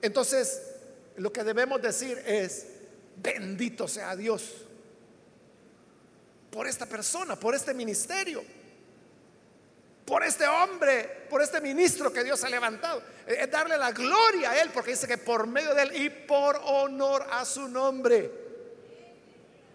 [0.00, 0.62] Entonces,
[1.16, 2.66] lo que debemos decir es,
[3.16, 4.66] bendito sea Dios
[6.50, 8.42] por esta persona, por este ministerio
[10.06, 13.02] por este hombre, por este ministro que Dios ha levantado.
[13.26, 16.60] Es darle la gloria a Él, porque dice que por medio de Él y por
[16.64, 18.30] honor a su nombre,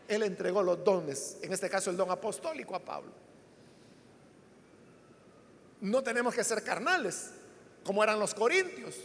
[0.07, 3.11] Él entregó los dones, en este caso el don apostólico a Pablo.
[5.81, 7.31] No tenemos que ser carnales,
[7.83, 8.95] como eran los corintios,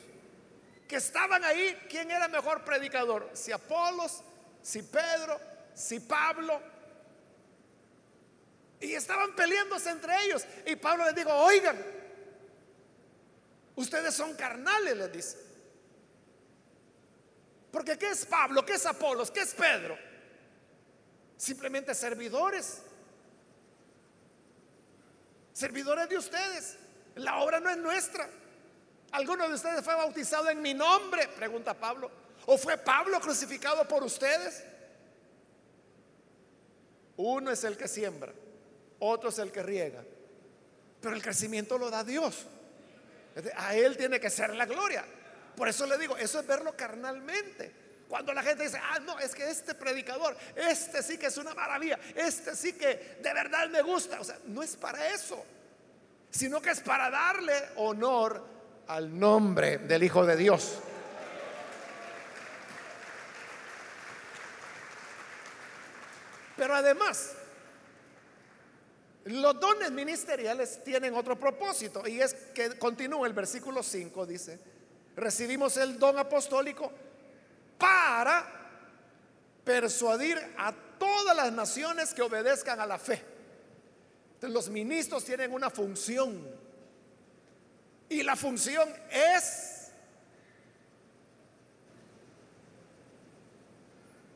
[0.86, 3.28] que estaban ahí, ¿quién era mejor predicador?
[3.32, 4.22] Si Apolos,
[4.62, 5.40] si Pedro,
[5.74, 6.60] si Pablo,
[8.80, 10.44] y estaban peleándose entre ellos.
[10.66, 11.82] Y Pablo les dijo, oigan,
[13.74, 15.38] ustedes son carnales, les dice.
[17.70, 18.64] Porque ¿qué es Pablo?
[18.64, 19.30] ¿Qué es Apolos?
[19.30, 19.98] ¿Qué es Pedro?
[21.36, 22.82] Simplemente servidores.
[25.52, 26.76] Servidores de ustedes.
[27.16, 28.28] La obra no es nuestra.
[29.12, 31.28] ¿Alguno de ustedes fue bautizado en mi nombre?
[31.28, 32.10] Pregunta Pablo.
[32.46, 34.62] ¿O fue Pablo crucificado por ustedes?
[37.16, 38.32] Uno es el que siembra
[39.00, 40.02] otro es el que riega.
[41.00, 42.46] Pero el crecimiento lo da Dios.
[43.56, 45.04] A Él tiene que ser la gloria.
[45.56, 47.72] Por eso le digo, eso es verlo carnalmente.
[48.08, 51.54] Cuando la gente dice, ah, no, es que este predicador, este sí que es una
[51.54, 54.20] maravilla, este sí que de verdad me gusta.
[54.20, 55.44] O sea, no es para eso,
[56.30, 58.44] sino que es para darle honor
[58.86, 60.78] al nombre del Hijo de Dios.
[66.56, 67.32] Pero además,
[69.26, 74.58] los dones ministeriales tienen otro propósito y es que continúa el versículo 5, dice,
[75.16, 76.92] recibimos el don apostólico
[77.76, 78.46] para
[79.64, 83.20] persuadir a todas las naciones que obedezcan a la fe.
[84.34, 86.48] Entonces, los ministros tienen una función
[88.08, 89.90] y la función es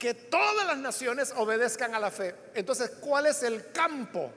[0.00, 2.34] que todas las naciones obedezcan a la fe.
[2.54, 4.32] Entonces, ¿cuál es el campo?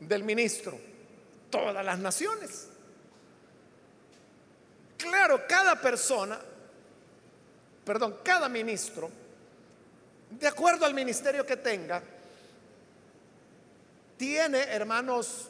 [0.00, 0.78] Del ministro?
[1.50, 2.68] Todas las naciones.
[4.96, 6.40] Claro, cada persona,
[7.84, 9.10] perdón, cada ministro,
[10.30, 12.02] de acuerdo al ministerio que tenga,
[14.16, 15.48] tiene, hermanos,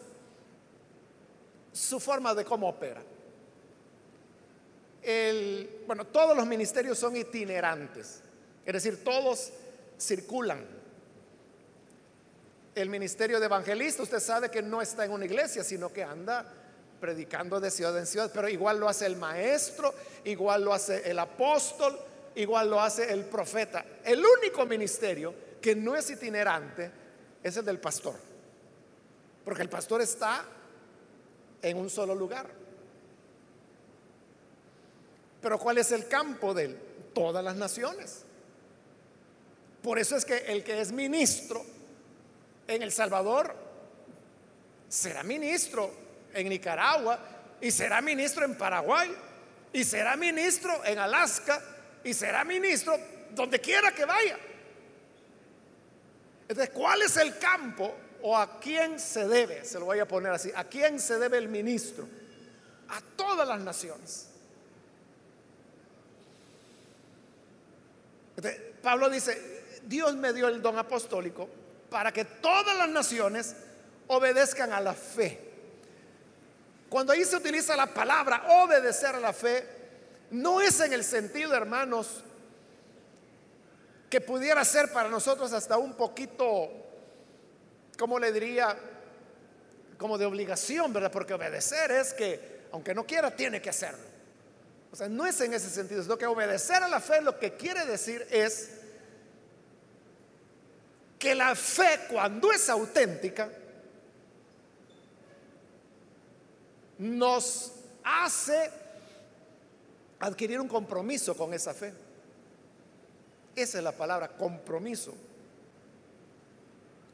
[1.72, 3.02] su forma de cómo opera.
[5.02, 8.20] El, bueno, todos los ministerios son itinerantes,
[8.64, 9.52] es decir, todos
[10.00, 10.73] circulan
[12.74, 16.44] el ministerio de evangelista, usted sabe que no está en una iglesia, sino que anda
[17.00, 21.18] predicando de ciudad en ciudad, pero igual lo hace el maestro, igual lo hace el
[21.18, 21.98] apóstol,
[22.34, 23.84] igual lo hace el profeta.
[24.04, 26.90] El único ministerio que no es itinerante
[27.42, 28.14] es el del pastor,
[29.44, 30.44] porque el pastor está
[31.62, 32.46] en un solo lugar.
[35.40, 36.78] Pero ¿cuál es el campo de él?
[37.14, 38.24] Todas las naciones.
[39.82, 41.73] Por eso es que el que es ministro
[42.66, 43.54] en El Salvador
[44.88, 45.92] será ministro
[46.32, 47.18] en Nicaragua
[47.60, 49.14] y será ministro en Paraguay
[49.72, 51.60] y será ministro en Alaska
[52.02, 52.96] y será ministro
[53.30, 54.38] donde quiera que vaya.
[56.48, 59.64] Entonces, ¿cuál es el campo o a quién se debe?
[59.64, 60.52] Se lo voy a poner así.
[60.54, 62.06] ¿A quién se debe el ministro?
[62.88, 64.28] A todas las naciones.
[68.82, 71.48] Pablo dice, Dios me dio el don apostólico
[71.94, 73.54] para que todas las naciones
[74.08, 75.38] obedezcan a la fe.
[76.88, 79.64] Cuando ahí se utiliza la palabra obedecer a la fe,
[80.32, 82.24] no es en el sentido, hermanos,
[84.10, 86.68] que pudiera ser para nosotros hasta un poquito,
[87.96, 88.76] como le diría?
[89.96, 91.12] Como de obligación, ¿verdad?
[91.12, 94.02] Porque obedecer es que, aunque no quiera, tiene que hacerlo.
[94.90, 97.38] O sea, no es en ese sentido, es lo que obedecer a la fe lo
[97.38, 98.80] que quiere decir es
[101.24, 103.48] que la fe cuando es auténtica
[106.98, 107.72] nos
[108.04, 108.70] hace
[110.20, 111.94] adquirir un compromiso con esa fe.
[113.56, 115.14] Esa es la palabra, compromiso.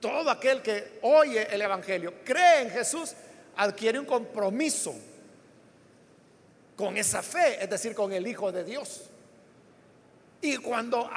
[0.01, 3.15] Todo aquel que oye el Evangelio, cree en Jesús,
[3.57, 4.93] adquiere un compromiso
[6.75, 9.10] con esa fe, es decir, con el Hijo de Dios.
[10.43, 11.11] Y cuando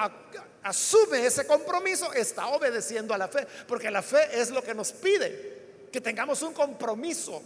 [0.63, 4.91] asume ese compromiso, está obedeciendo a la fe, porque la fe es lo que nos
[4.91, 7.41] pide, que tengamos un compromiso.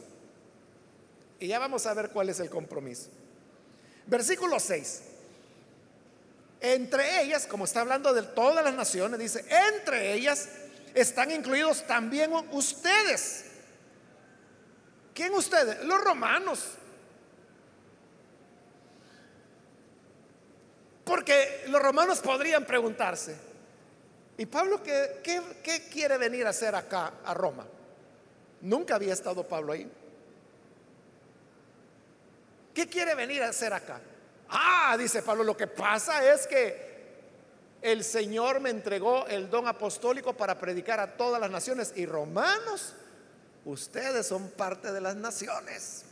[1.40, 3.10] Y ya vamos a ver cuál es el compromiso.
[4.08, 5.02] Versículo 6.
[6.60, 10.50] Entre ellas, como está hablando de todas las naciones, dice, entre ellas
[10.96, 13.46] están incluidos también ustedes.
[15.14, 15.84] ¿Quién ustedes?
[15.84, 16.60] Los romanos.
[21.08, 23.34] Porque los romanos podrían preguntarse,
[24.38, 27.66] ¿y Pablo qué, quiere venir a hacer acá a Roma?
[28.62, 29.90] Nunca había estado Pablo ahí.
[32.74, 34.02] ¿Qué quiere venir a hacer acá?
[34.50, 36.88] Ah, dice Pablo, lo que pasa es que
[37.82, 41.94] el Señor me entregó el don apostólico para predicar a todas las naciones.
[41.96, 42.96] Y romanos,
[43.64, 46.04] ustedes son parte de las naciones.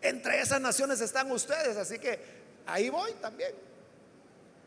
[0.00, 2.18] Entre esas naciones están ustedes, así que
[2.66, 3.69] ahí voy también.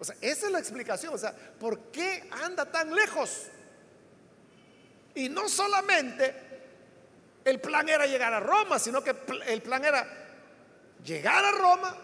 [0.03, 1.13] O sea, esa es la explicación.
[1.13, 3.47] O sea, ¿por qué anda tan lejos?
[5.15, 6.35] Y no solamente
[7.45, 9.15] el plan era llegar a Roma, sino que
[9.47, 10.05] el plan era
[11.05, 11.95] llegar a Roma,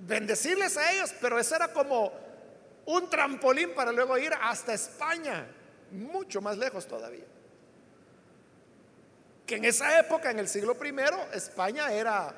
[0.00, 2.12] bendecirles a ellos, pero eso era como
[2.86, 5.46] un trampolín para luego ir hasta España,
[5.92, 7.26] mucho más lejos todavía.
[9.46, 12.34] Que en esa época, en el siglo primero, España era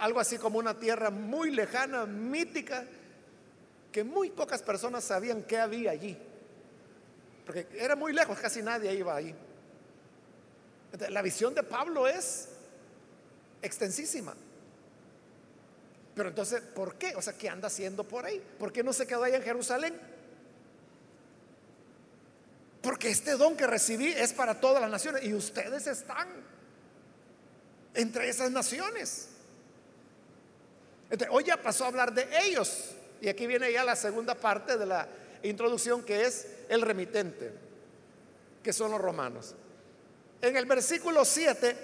[0.00, 2.84] algo así como una tierra muy lejana, mítica,
[3.92, 6.16] que muy pocas personas sabían qué había allí.
[7.44, 9.34] Porque era muy lejos, casi nadie iba allí.
[11.08, 12.48] la visión de Pablo es
[13.62, 14.34] extensísima.
[16.14, 17.14] Pero entonces, ¿por qué?
[17.14, 18.42] O sea, ¿qué anda haciendo por ahí?
[18.58, 19.98] ¿Por qué no se quedó allá en Jerusalén?
[22.82, 26.28] Porque este don que recibí es para todas las naciones y ustedes están
[27.94, 29.28] entre esas naciones
[31.30, 32.90] hoy ya pasó a hablar de ellos.
[33.20, 35.08] Y aquí viene ya la segunda parte de la
[35.42, 37.52] introducción que es el remitente,
[38.62, 39.54] que son los romanos.
[40.40, 41.76] En el versículo 7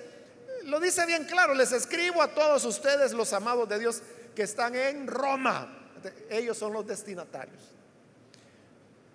[0.64, 4.02] lo dice bien claro, les escribo a todos ustedes los amados de Dios
[4.35, 5.90] que están en Roma.
[6.31, 7.62] Ellos son los destinatarios.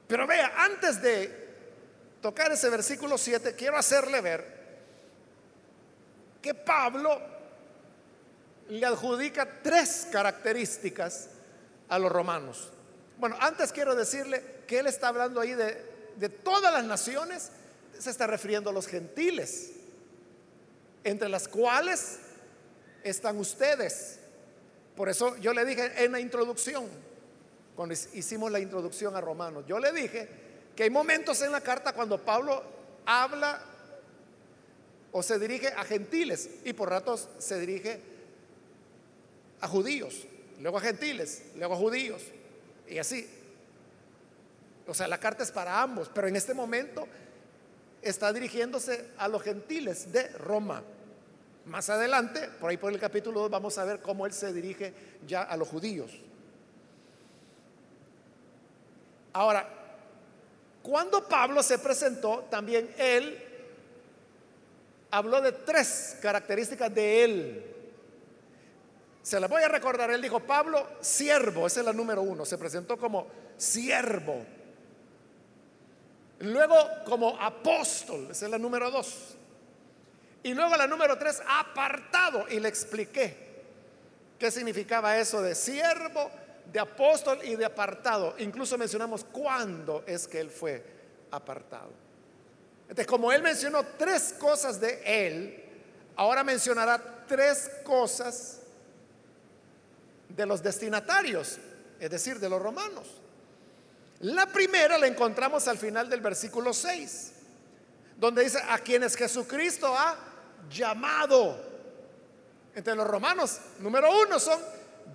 [0.07, 1.49] Pero vea, antes de
[2.21, 4.59] tocar ese versículo 7, quiero hacerle ver
[6.41, 7.21] que Pablo
[8.69, 11.29] le adjudica tres características
[11.89, 12.69] a los romanos.
[13.17, 17.49] Bueno, antes quiero decirle que él está hablando ahí de, todas las naciones,
[17.97, 19.71] se está refiriendo a los gentiles,
[21.03, 22.19] entre las cuales
[23.03, 24.19] están ustedes.
[24.95, 26.87] Por eso yo le dije en la introducción,
[27.75, 30.27] cuando hicimos la introducción a Romanos, yo le dije
[30.75, 32.61] que hay momentos en la carta cuando Pablo
[33.05, 33.61] habla
[35.11, 38.08] o se dirige a gentiles y por ratos se dirige
[39.61, 40.25] a judíos,
[40.59, 42.21] luego a gentiles, luego a judíos,
[42.87, 43.27] y así.
[44.87, 47.07] O sea, la carta es para ambos, pero en este momento
[48.01, 50.83] está dirigiéndose a los gentiles de Roma.
[51.65, 54.93] Más adelante, por ahí por el capítulo 2, vamos a ver cómo él se dirige
[55.27, 56.11] ya a los judíos.
[59.33, 59.67] Ahora,
[60.81, 63.37] cuando Pablo se presentó, también él
[65.11, 67.68] habló de tres características de él.
[69.29, 72.57] Se las voy a recordar, él dijo, Pablo, siervo, esa es la número uno, se
[72.57, 73.27] presentó como
[73.57, 74.43] siervo.
[76.39, 76.75] Luego
[77.05, 79.37] como apóstol, esa es la número dos.
[80.41, 82.47] Y luego la número tres, apartado.
[82.49, 83.37] Y le expliqué
[84.39, 86.31] qué significaba eso de siervo,
[86.73, 88.33] de apóstol y de apartado.
[88.39, 90.83] Incluso mencionamos cuándo es que él fue
[91.29, 91.91] apartado.
[92.81, 95.63] Entonces, como él mencionó tres cosas de él,
[96.15, 98.58] ahora mencionará tres cosas
[100.29, 101.57] de los destinatarios,
[101.99, 103.07] es decir, de los romanos.
[104.21, 107.31] La primera la encontramos al final del versículo 6,
[108.17, 110.17] donde dice, a quienes Jesucristo ha
[110.69, 111.67] llamado.
[112.75, 114.59] Entre los romanos, número uno, son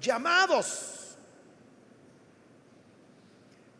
[0.00, 0.90] llamados.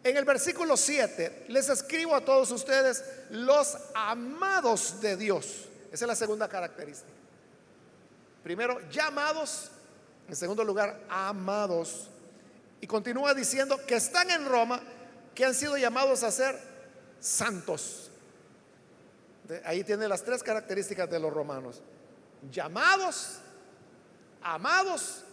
[0.03, 5.65] En el versículo 7 les escribo a todos ustedes los amados de Dios.
[5.91, 7.11] Esa es la segunda característica.
[8.43, 9.71] Primero, llamados.
[10.29, 12.09] En segundo lugar, amados.
[12.81, 14.81] Y continúa diciendo que están en Roma,
[15.35, 16.59] que han sido llamados a ser
[17.21, 18.11] santos.
[19.65, 21.83] ahí tiene las tres características de los romanos.
[22.51, 23.39] Llamados,
[24.43, 25.25] amados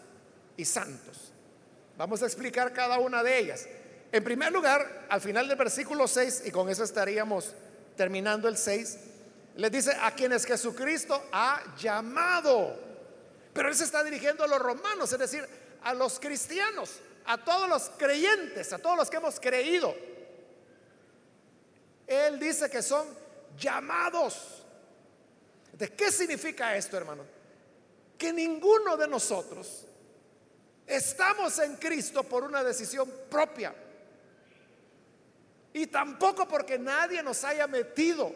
[0.57, 1.31] y santos.
[1.97, 3.67] Vamos a explicar cada una de ellas.
[4.11, 7.53] En primer lugar, al final del versículo 6, y con eso estaríamos
[7.95, 8.97] terminando el 6,
[9.55, 12.90] les dice a quienes Jesucristo ha llamado.
[13.53, 15.47] Pero él se está dirigiendo a los romanos, es decir,
[15.83, 19.93] a los cristianos, a todos los creyentes, a todos los que hemos creído.
[22.07, 23.07] Él dice que son
[23.57, 24.63] llamados.
[25.73, 27.25] ¿De qué significa esto, hermano?
[28.17, 29.85] Que ninguno de nosotros
[30.85, 33.73] estamos en Cristo por una decisión propia.
[35.73, 38.33] Y tampoco porque nadie nos haya metido.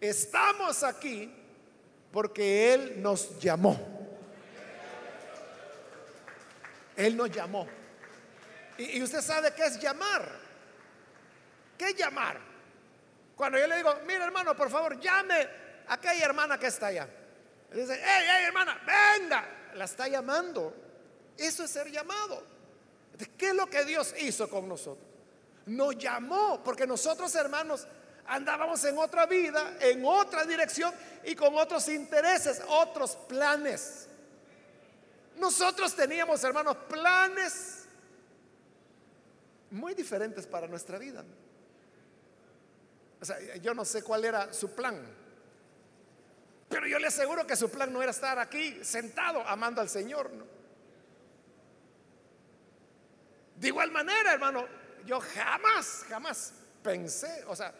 [0.00, 1.43] Estamos aquí
[2.14, 3.76] porque Él nos llamó.
[6.94, 7.66] Él nos llamó.
[8.78, 10.30] Y, usted sabe qué es llamar.
[11.76, 12.38] ¿Qué llamar?
[13.34, 15.34] Cuando yo le digo, mira hermano, por favor, llame
[15.88, 17.08] a aquella hermana que está allá.
[17.72, 19.44] dice, hey, hey hermana, venga.
[19.74, 20.72] La está llamando.
[21.36, 22.44] Eso es ser llamado.
[23.36, 25.14] ¿Qué es lo que Dios hizo con nosotros?
[25.66, 27.86] nos llamó, porque nosotros hermanos
[28.26, 30.92] andábamos en otra vida, en otra dirección
[31.24, 34.08] y con otros intereses, otros planes.
[35.36, 37.84] Nosotros teníamos, hermanos, planes
[39.70, 41.24] muy diferentes para nuestra vida.
[43.20, 45.00] O sea, yo no sé cuál era su plan,
[46.68, 50.30] pero yo le aseguro que su plan no era estar aquí sentado amando al Señor.
[53.56, 54.66] De igual manera, hermano,
[55.06, 56.52] yo jamás, jamás
[56.82, 57.72] pensé, o sea,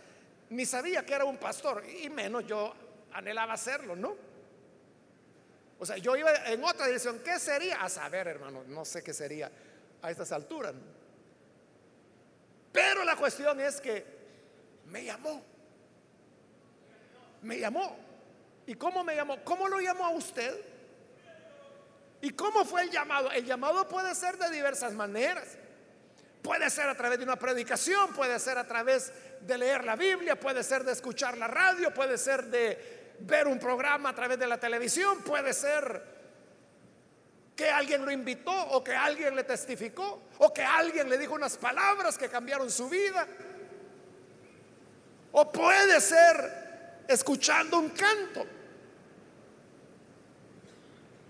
[0.51, 2.75] ni sabía que era un pastor, y menos yo
[3.13, 4.17] anhelaba hacerlo, ¿no?
[5.79, 7.21] O sea, yo iba en otra dirección.
[7.21, 7.83] ¿Qué sería?
[7.83, 9.51] A saber, hermano, no sé qué sería
[10.01, 10.75] a estas alturas.
[12.73, 14.05] Pero la cuestión es que
[14.87, 15.43] me llamó.
[17.43, 17.97] Me llamó.
[18.67, 19.43] ¿Y cómo me llamó?
[19.45, 20.59] ¿Cómo lo llamó a usted?
[22.21, 23.31] ¿Y cómo fue el llamado?
[23.31, 25.59] El llamado puede ser de diversas maneras.
[26.45, 30.39] Puede ser a través de una predicación, puede ser a través de leer la Biblia,
[30.39, 34.47] puede ser de escuchar la radio, puede ser de ver un programa a través de
[34.47, 36.03] la televisión, puede ser
[37.57, 41.57] que alguien lo invitó o que alguien le testificó o que alguien le dijo unas
[41.57, 43.27] palabras que cambiaron su vida.
[45.33, 48.47] O puede ser escuchando un canto.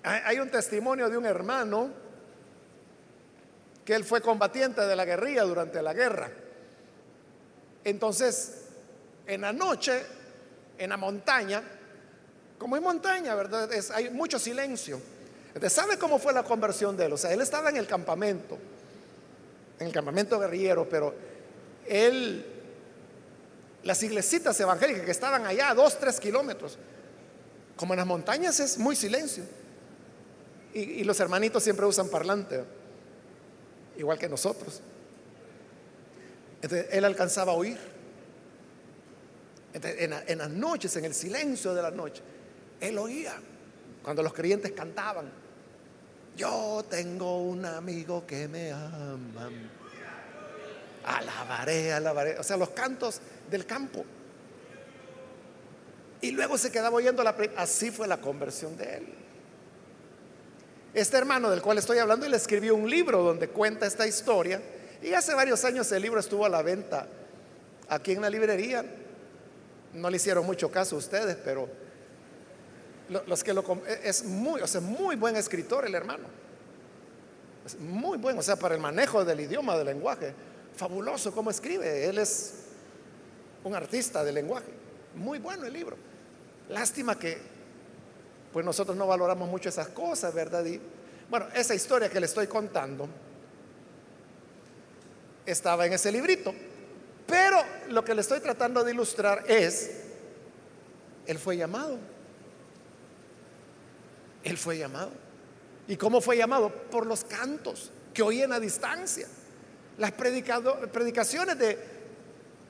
[0.02, 2.03] Hay un testimonio de un hermano
[3.84, 6.30] que él fue combatiente de la guerrilla durante la guerra.
[7.84, 8.62] Entonces,
[9.26, 10.02] en la noche,
[10.78, 11.62] en la montaña,
[12.58, 13.68] como en montaña, ¿verdad?
[13.92, 15.00] hay mucho silencio.
[15.68, 17.12] ¿sabe cómo fue la conversión de él?
[17.12, 18.58] O sea, él estaba en el campamento,
[19.78, 21.14] en el campamento guerrillero, pero
[21.86, 22.44] él,
[23.82, 26.78] las iglesitas evangélicas que estaban allá, a dos, tres kilómetros,
[27.76, 29.44] como en las montañas es muy silencio.
[30.72, 32.64] Y, y los hermanitos siempre usan parlante
[33.96, 34.80] igual que nosotros.
[36.62, 37.78] Entonces, él alcanzaba a oír.
[39.74, 42.22] en, las noches, en el silencio de la noche,
[42.80, 43.34] él oía
[44.02, 45.30] cuando los creyentes cantaban.
[46.36, 49.50] Yo tengo un amigo que me ama.
[51.04, 52.38] alabaré, alabaré.
[52.38, 53.20] O sea, los cantos
[53.50, 54.04] del campo.
[56.20, 57.36] Y luego se quedaba oyendo la...
[57.56, 59.23] Así fue la conversión de él.
[60.94, 64.62] Este hermano del cual estoy hablando, él escribió un libro donde cuenta esta historia.
[65.02, 67.08] Y hace varios años el libro estuvo a la venta
[67.88, 68.84] aquí en la librería.
[69.92, 71.68] No le hicieron mucho caso a ustedes, pero
[73.26, 73.64] los que lo
[74.04, 76.24] es muy, o sea, muy buen escritor el hermano.
[77.66, 80.32] Es muy bueno, o sea, para el manejo del idioma, del lenguaje.
[80.76, 82.06] Fabuloso cómo escribe.
[82.06, 82.54] Él es
[83.64, 84.70] un artista del lenguaje.
[85.16, 85.96] Muy bueno el libro.
[86.68, 87.53] Lástima que
[88.54, 90.64] pues nosotros no valoramos mucho esas cosas, ¿verdad?
[90.64, 90.80] Y
[91.28, 93.08] bueno, esa historia que le estoy contando
[95.44, 96.54] estaba en ese librito.
[97.26, 100.02] Pero lo que le estoy tratando de ilustrar es,
[101.26, 101.98] él fue llamado.
[104.44, 105.10] Él fue llamado.
[105.88, 106.70] ¿Y cómo fue llamado?
[106.70, 109.26] Por los cantos que oían a distancia.
[109.98, 111.78] Las predicaciones de eh,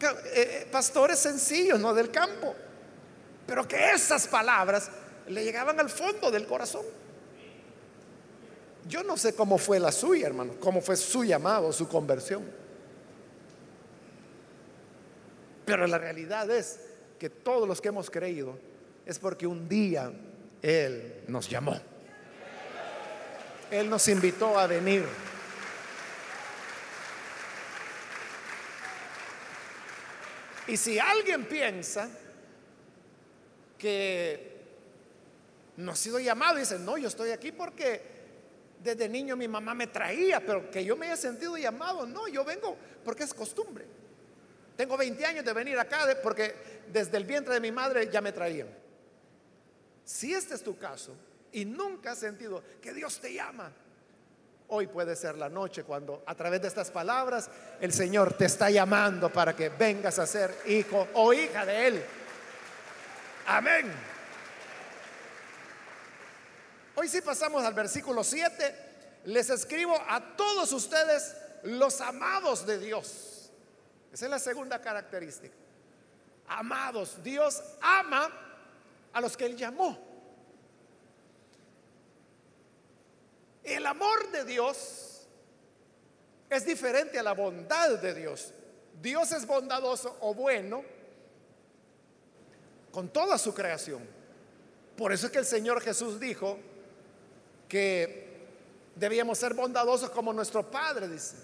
[0.00, 2.54] eh, pastores sencillos, no del campo.
[3.46, 4.90] Pero que esas palabras
[5.28, 6.84] le llegaban al fondo del corazón.
[8.86, 12.44] Yo no sé cómo fue la suya, hermano, cómo fue su llamado, su conversión.
[15.64, 16.80] Pero la realidad es
[17.18, 18.58] que todos los que hemos creído
[19.06, 20.12] es porque un día
[20.60, 21.80] Él nos llamó.
[23.70, 25.04] Él nos invitó a venir.
[30.66, 32.08] Y si alguien piensa
[33.78, 34.53] que
[35.76, 38.14] no ha sido llamado, dice, no, yo estoy aquí porque
[38.82, 42.44] desde niño mi mamá me traía, pero que yo me haya sentido llamado, no, yo
[42.44, 43.86] vengo porque es costumbre.
[44.76, 46.54] Tengo 20 años de venir acá porque
[46.92, 48.68] desde el vientre de mi madre ya me traían.
[50.04, 51.14] Si este es tu caso
[51.52, 53.72] y nunca has sentido que Dios te llama,
[54.68, 57.48] hoy puede ser la noche cuando a través de estas palabras
[57.80, 62.04] el Señor te está llamando para que vengas a ser hijo o hija de Él.
[63.46, 64.13] Amén.
[66.96, 68.74] Hoy sí pasamos al versículo 7.
[69.24, 71.34] Les escribo a todos ustedes
[71.64, 73.50] los amados de Dios.
[74.12, 75.54] Esa es la segunda característica.
[76.46, 78.30] Amados, Dios ama
[79.12, 79.98] a los que Él llamó.
[83.64, 85.26] El amor de Dios
[86.50, 88.52] es diferente a la bondad de Dios.
[89.00, 90.84] Dios es bondadoso o bueno
[92.92, 94.06] con toda su creación.
[94.96, 96.58] Por eso es que el Señor Jesús dijo
[97.74, 98.46] que
[98.94, 101.34] debíamos ser bondadosos como nuestro Padre, dice,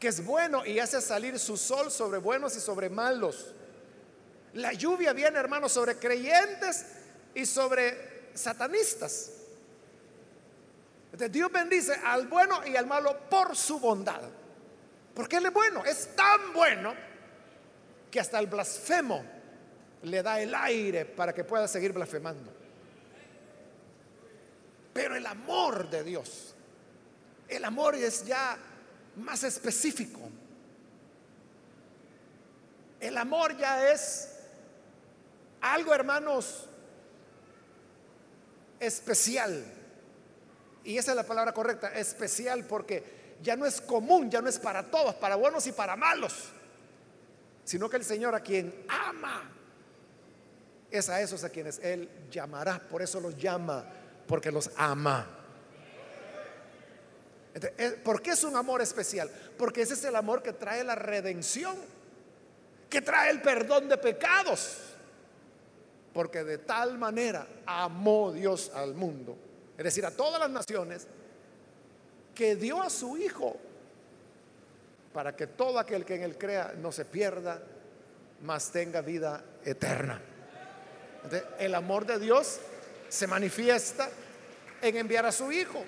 [0.00, 3.54] que es bueno y hace salir su sol sobre buenos y sobre malos.
[4.54, 6.86] La lluvia viene, hermanos, sobre creyentes
[7.36, 9.30] y sobre satanistas.
[11.12, 14.22] Entonces Dios bendice al bueno y al malo por su bondad.
[15.14, 16.94] Porque Él es bueno, es tan bueno
[18.10, 19.24] que hasta el blasfemo
[20.02, 22.61] le da el aire para que pueda seguir blasfemando.
[24.92, 26.54] Pero el amor de Dios,
[27.48, 28.58] el amor es ya
[29.16, 30.20] más específico.
[33.00, 34.28] El amor ya es
[35.60, 36.68] algo, hermanos,
[38.78, 39.64] especial.
[40.84, 44.58] Y esa es la palabra correcta, especial, porque ya no es común, ya no es
[44.58, 46.48] para todos, para buenos y para malos,
[47.64, 49.50] sino que el Señor a quien ama
[50.90, 52.78] es a esos a quienes Él llamará.
[52.78, 53.84] Por eso los llama,
[54.26, 55.26] porque los ama.
[57.54, 59.30] Eh, ¿Por qué es un amor especial?
[59.58, 61.76] Porque ese es el amor que trae la redención,
[62.88, 64.78] que trae el perdón de pecados.
[66.12, 69.36] Porque de tal manera amó Dios al mundo,
[69.78, 71.06] es decir, a todas las naciones,
[72.34, 73.56] que dio a su Hijo
[75.12, 77.62] para que todo aquel que en él crea no se pierda,
[78.42, 80.20] mas tenga vida eterna
[81.58, 82.58] el amor de Dios
[83.12, 84.08] se manifiesta
[84.80, 85.84] en enviar a su Hijo.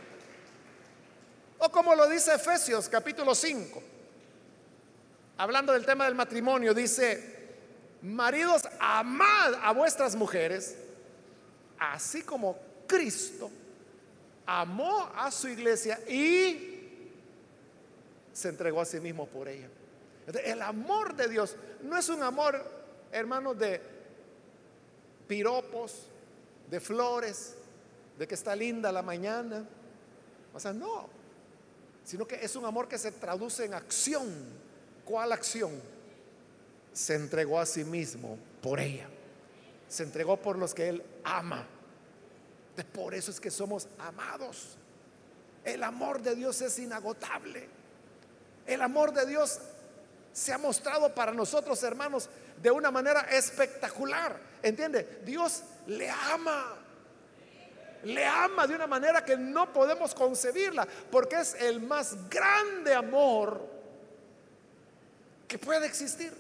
[1.57, 3.83] O como lo dice Efesios capítulo 5,
[5.39, 7.57] hablando del tema del matrimonio, dice,
[8.03, 10.77] maridos, amad a vuestras mujeres,
[11.79, 13.51] así como Cristo
[14.45, 17.01] amó a su iglesia y
[18.35, 19.70] se entregó a sí mismo por ella.
[20.45, 22.62] El amor de Dios no es un amor,
[23.11, 23.81] hermanos, de
[25.27, 26.11] piropos,
[26.71, 27.55] de flores,
[28.19, 29.65] de que está linda la mañana.
[30.53, 31.09] O sea, no,
[32.05, 34.29] sino que es un amor que se traduce en acción.
[35.05, 35.73] ¿Cuál acción?
[36.93, 39.09] Se entregó a sí mismo por ella.
[39.89, 41.67] Se entregó por los que él ama.
[42.93, 44.77] Por eso es que somos amados.
[45.65, 47.69] El amor de Dios es inagotable.
[48.67, 49.61] El amor de Dios
[50.33, 52.29] se ha mostrado para nosotros, hermanos,
[52.61, 54.39] de una manera espectacular.
[54.63, 55.21] ¿Entiende?
[55.25, 56.77] Dios le ama.
[58.05, 63.67] Le ama de una manera que no podemos concebirla, porque es el más grande amor
[65.49, 66.33] que puede existir.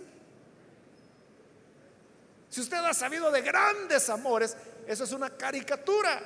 [2.50, 4.56] Si usted ha sabido de grandes amores,
[4.86, 6.22] eso es una caricatura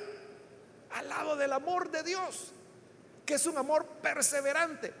[0.91, 2.51] al lado del amor de Dios,
[3.25, 4.93] que es un amor perseverante,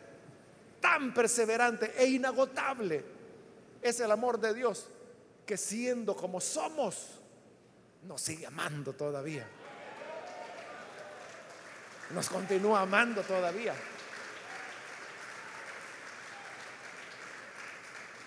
[0.79, 3.18] tan perseverante e inagotable.
[3.81, 4.87] Es el amor de Dios
[5.45, 7.19] que siendo como somos,
[8.03, 9.47] nos sigue amando todavía.
[12.11, 13.73] Nos continúa amando todavía.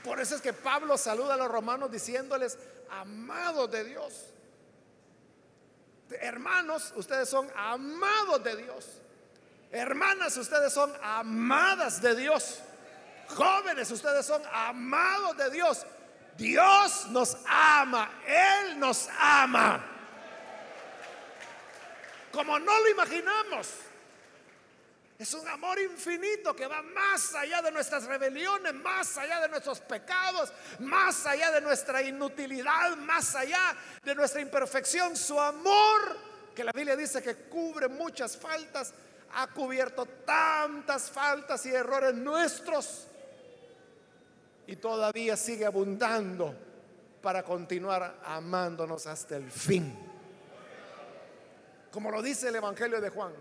[0.04, 2.58] Por eso es que Pablo saluda a los romanos diciéndoles,
[2.90, 4.26] amados de Dios.
[6.10, 8.86] Hermanos, ustedes son amados de Dios.
[9.70, 12.60] Hermanas, ustedes son amadas de Dios.
[13.28, 15.86] Jóvenes, ustedes son amados de Dios.
[16.36, 19.84] Dios nos ama, Él nos ama.
[22.32, 23.68] Como no lo imaginamos.
[25.18, 29.78] Es un amor infinito que va más allá de nuestras rebeliones, más allá de nuestros
[29.78, 35.16] pecados, más allá de nuestra inutilidad, más allá de nuestra imperfección.
[35.16, 36.16] Su amor,
[36.56, 38.92] que la Biblia dice que cubre muchas faltas,
[39.34, 43.06] ha cubierto tantas faltas y errores nuestros
[44.72, 46.56] y todavía sigue abundando
[47.20, 49.94] para continuar amándonos hasta el fin.
[51.90, 53.34] Como lo dice el Evangelio de Juan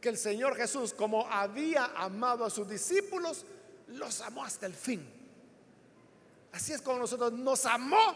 [0.00, 3.44] que el Señor Jesús, como había amado a sus discípulos,
[3.88, 5.12] los amó hasta el fin.
[6.52, 8.14] Así es como nosotros nos amó,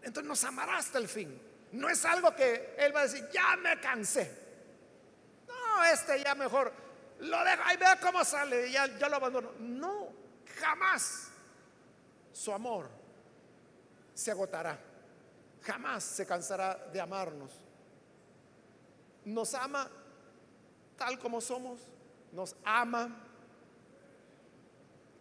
[0.00, 1.42] entonces nos amará hasta el fin.
[1.72, 4.30] No es algo que Él va a decir, ya me cansé.
[5.48, 6.72] No, este ya mejor
[7.18, 9.50] lo dejo, ahí vea cómo sale, ya, ya lo abandono.
[9.58, 10.12] No,
[10.60, 11.32] jamás
[12.32, 12.88] su amor
[14.14, 14.78] se agotará.
[15.62, 17.52] Jamás se cansará de amarnos.
[19.24, 19.90] Nos ama
[20.96, 21.80] tal como somos,
[22.32, 23.24] nos ama,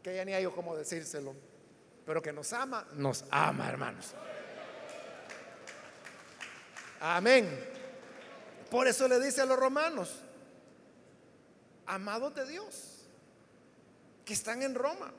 [0.02, 1.36] que ya ni hay cómo decírselo,
[2.06, 4.14] pero que nos ama, nos ama, hermanos.
[7.00, 7.48] Amén.
[8.72, 10.20] Por eso le dice a los romanos,
[11.86, 13.06] amados de Dios,
[14.26, 15.14] que están en Roma,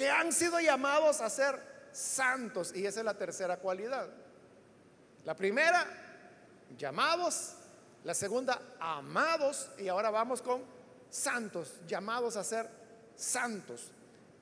[0.00, 1.60] que han sido llamados a ser
[1.92, 4.08] santos, y esa es la tercera cualidad.
[5.26, 5.86] La primera,
[6.78, 7.52] llamados
[8.04, 9.68] la segunda, amados.
[9.76, 10.62] Y ahora vamos con
[11.10, 12.66] santos, llamados a ser
[13.14, 13.92] santos.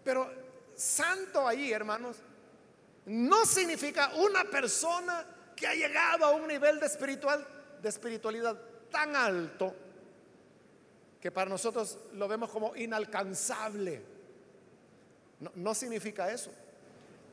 [0.04, 0.30] Pero
[0.76, 2.18] santo ahí, hermanos,
[3.06, 7.44] no significa una persona que ha llegado a un nivel de espiritual,
[7.82, 8.56] de espiritualidad
[8.92, 9.74] tan alto
[11.20, 14.18] que para nosotros lo vemos como inalcanzable.
[15.55, 16.51] No, significa eso.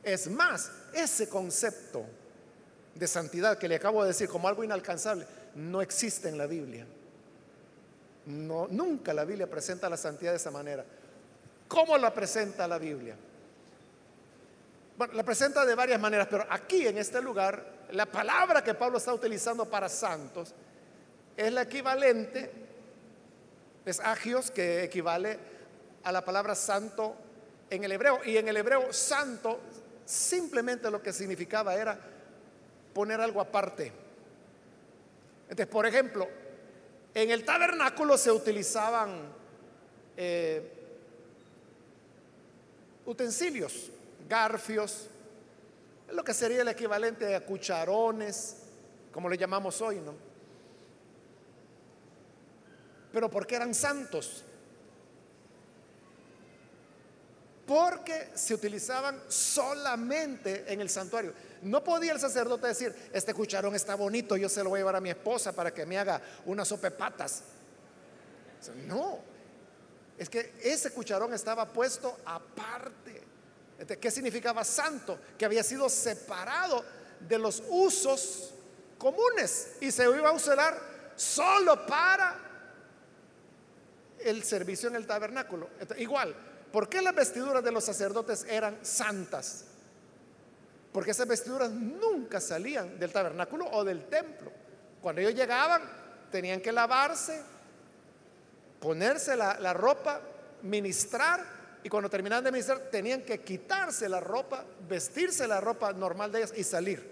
[0.02, 2.04] Es más, ese concepto
[2.94, 5.26] de santidad que le acabo de decir como algo inalcanzable,
[5.56, 6.86] no existe en la Biblia.
[8.26, 10.84] No, nunca la Biblia presenta la santidad de esa manera.
[11.68, 13.16] ¿Cómo la presenta la Biblia?
[14.96, 18.98] Bueno, la presenta de varias maneras, pero aquí en este lugar, la palabra que Pablo
[18.98, 20.54] está utilizando para santos
[21.36, 22.50] es la equivalente,
[23.84, 25.38] es agios, que equivale
[26.04, 27.14] a la palabra santo
[27.70, 28.20] en el hebreo.
[28.24, 29.60] Y en el hebreo, santo
[30.04, 31.98] simplemente lo que significaba era
[32.92, 34.06] poner algo aparte
[35.48, 36.28] entonces, por ejemplo,
[37.14, 39.32] en el tabernáculo se utilizaban
[40.16, 40.72] eh,
[43.06, 43.90] utensilios,
[44.28, 45.08] garfios,
[46.10, 48.56] lo que sería el equivalente a cucharones,
[49.12, 50.14] como le llamamos hoy, ¿no?
[53.12, 54.44] Pero ¿por qué eran santos?
[57.66, 61.32] Porque se utilizaban solamente en el santuario.
[61.62, 64.96] No podía el sacerdote decir, este cucharón está bonito, yo se lo voy a llevar
[64.96, 67.42] a mi esposa para que me haga una sopa de patas.
[68.86, 69.18] No,
[70.16, 73.22] es que ese cucharón estaba puesto aparte.
[74.00, 75.18] ¿Qué significaba santo?
[75.36, 76.84] Que había sido separado
[77.20, 78.54] de los usos
[78.96, 80.80] comunes y se iba a usar
[81.16, 82.38] solo para
[84.20, 85.68] el servicio en el tabernáculo.
[85.98, 86.34] igual,
[86.76, 89.64] ¿por qué las vestiduras de los sacerdotes eran santas?
[90.92, 94.50] porque esas vestiduras nunca salían del tabernáculo o del templo.
[95.02, 95.82] Cuando ellos llegaban,
[96.30, 97.42] tenían que lavarse,
[98.80, 100.22] ponerse la, ropa,
[100.62, 101.44] ministrar,
[101.82, 106.38] y cuando terminaban de ministrar, tenían que quitarse la ropa, vestirse la ropa normal de
[106.38, 107.06] ellas y salir.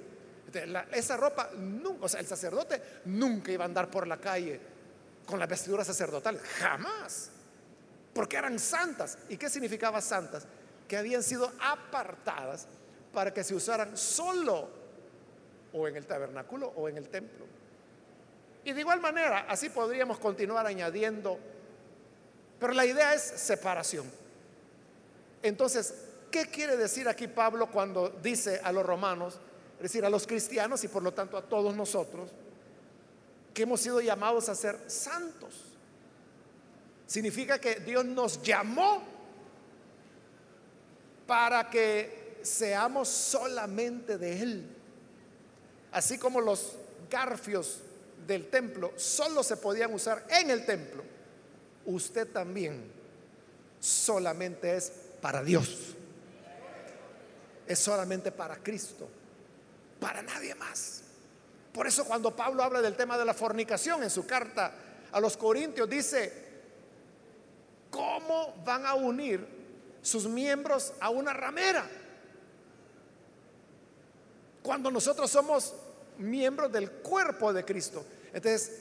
[0.92, 4.60] esa ropa, nunca, o sea, el sacerdote nunca iba a andar por la calle
[5.26, 7.33] con las vestiduras sacerdotales, jamás.
[8.14, 9.18] Porque eran santas.
[9.28, 10.46] ¿Y qué significaba santas?
[10.88, 12.66] Que habían sido apartadas
[13.12, 14.68] para que se usaran solo
[15.72, 17.44] o en el tabernáculo o en el templo.
[18.64, 21.38] Y de igual manera, así podríamos continuar añadiendo,
[22.58, 24.10] pero la idea es separación.
[25.42, 25.94] Entonces,
[26.30, 29.38] ¿qué quiere decir aquí Pablo cuando dice a los romanos,
[29.76, 32.30] es decir, a los cristianos y por lo tanto a todos nosotros,
[33.52, 35.73] que hemos sido llamados a ser santos?
[37.06, 39.02] Significa que Dios nos llamó
[41.26, 44.68] para que seamos solamente de Él.
[45.92, 46.76] Así como los
[47.10, 47.80] garfios
[48.26, 51.02] del templo solo se podían usar en el templo,
[51.86, 52.90] usted también
[53.80, 55.94] solamente es para Dios.
[57.66, 59.08] Es solamente para Cristo,
[60.00, 61.02] para nadie más.
[61.72, 64.72] Por eso cuando Pablo habla del tema de la fornicación en su carta
[65.10, 66.43] a los Corintios, dice,
[67.94, 69.46] ¿cómo van a unir
[70.02, 71.88] sus miembros a una ramera?
[74.62, 75.74] Cuando nosotros somos
[76.18, 78.04] miembros del cuerpo de Cristo.
[78.32, 78.72] Entonces,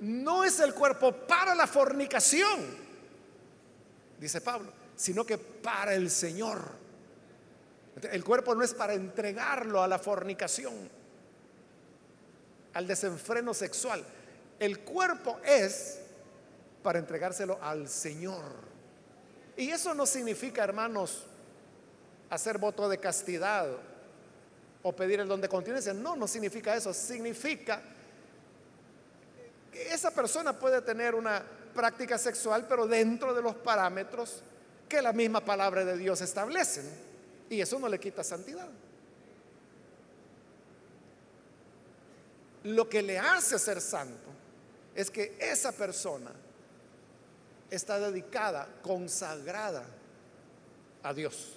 [0.00, 2.78] no es el cuerpo para la fornicación,
[4.18, 6.80] dice Pablo, sino que para el Señor.
[8.10, 10.72] El cuerpo no es para entregarlo a la fornicación,
[12.72, 14.02] al desenfreno sexual.
[14.58, 15.99] El cuerpo es
[16.82, 18.44] para entregárselo al Señor.
[19.56, 21.24] Y eso no significa, hermanos,
[22.30, 23.68] hacer voto de castidad
[24.82, 25.92] o pedir el don de continencia.
[25.92, 26.94] No, no significa eso.
[26.94, 27.82] Significa
[29.70, 31.42] que esa persona puede tener una
[31.74, 34.42] práctica sexual, pero dentro de los parámetros
[34.88, 36.82] que la misma palabra de Dios establece.
[37.48, 38.68] Y eso no le quita santidad.
[42.64, 44.30] Lo que le hace ser santo
[44.94, 46.30] es que esa persona
[47.70, 49.84] está dedicada, consagrada
[51.02, 51.56] a Dios.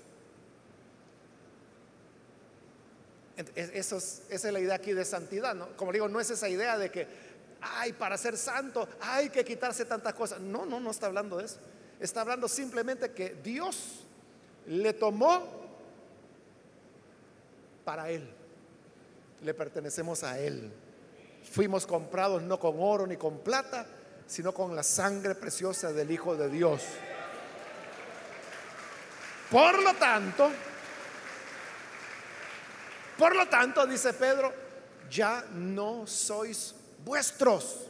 [3.56, 5.56] Eso es, esa es la idea aquí de santidad.
[5.56, 5.76] ¿no?
[5.76, 7.08] Como digo, no es esa idea de que,
[7.62, 10.40] ay, para ser santo hay que quitarse tantas cosas.
[10.40, 11.58] No, no, no está hablando de eso.
[12.00, 14.04] Está hablando simplemente que Dios
[14.68, 15.64] le tomó
[17.84, 18.30] para Él.
[19.42, 20.72] Le pertenecemos a Él.
[21.52, 23.86] Fuimos comprados no con oro ni con plata,
[24.28, 26.82] sino con la sangre preciosa del Hijo de Dios.
[29.50, 30.50] Por lo tanto,
[33.18, 34.54] por lo tanto, dice Pedro,
[35.10, 36.74] ya no sois
[37.06, 37.88] vuestros.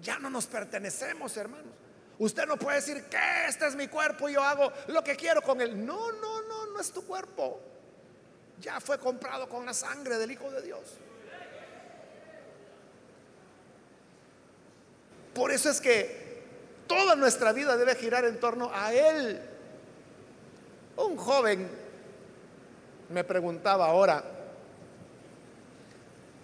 [0.00, 1.72] Ya no nos pertenecemos, hermanos.
[2.18, 5.42] Usted no puede decir que este es mi cuerpo y yo hago lo que quiero
[5.42, 5.84] con él.
[5.84, 7.60] No, no, no, no es tu cuerpo.
[8.60, 10.82] Ya fue comprado con la sangre del Hijo de Dios.
[15.34, 16.42] Por eso es que
[16.86, 19.40] toda nuestra vida debe girar en torno a Él.
[20.96, 21.68] Un joven
[23.08, 24.22] me preguntaba ahora,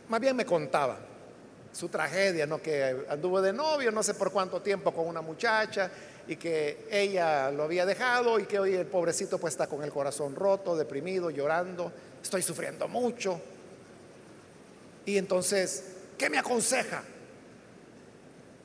[0.08, 0.98] más bien me contaba
[1.72, 2.60] su tragedia, ¿no?
[2.60, 5.90] que anduvo de novio no sé por cuánto tiempo con una muchacha
[6.26, 9.90] y que ella lo había dejado y que hoy el pobrecito pues está con el
[9.90, 13.40] corazón roto, deprimido, llorando, estoy sufriendo mucho.
[15.06, 15.84] Y entonces,
[16.18, 17.02] ¿qué me aconseja?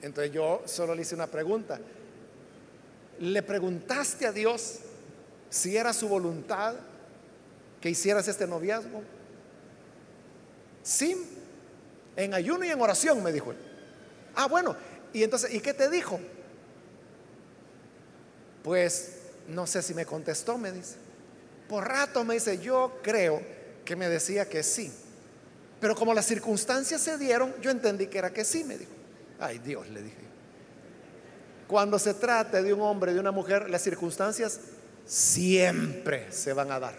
[0.04, 1.80] Entonces yo solo le hice una pregunta.
[3.20, 4.80] ¿Le preguntaste a Dios
[5.50, 6.76] si era su voluntad
[7.80, 9.02] que hicieras este noviazgo?
[10.84, 11.16] Sí,
[12.18, 13.58] en ayuno y en oración, me dijo él.
[14.36, 14.76] Ah, bueno,
[15.14, 16.20] y entonces, ¿y qué te dijo?
[18.62, 20.96] Pues no sé si me contestó, me dice.
[21.70, 23.42] Por rato me dice, yo creo
[23.86, 24.92] que me decía que sí.
[25.80, 29.03] Pero como las circunstancias se dieron, yo entendí que era que sí, me dijo.
[29.44, 30.24] Ay Dios, le dije.
[31.68, 34.60] Cuando se trate de un hombre, de una mujer, las circunstancias
[35.06, 36.96] siempre se van a dar.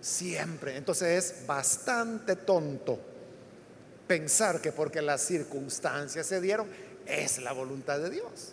[0.00, 0.78] Siempre.
[0.78, 2.98] Entonces es bastante tonto
[4.06, 6.68] pensar que porque las circunstancias se dieron,
[7.04, 8.52] es la voluntad de Dios.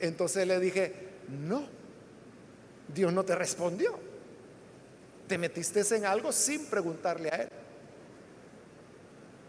[0.00, 0.92] Entonces le dije,
[1.28, 1.66] no,
[2.94, 3.98] Dios no te respondió.
[5.26, 7.48] Te metiste en algo sin preguntarle a Él.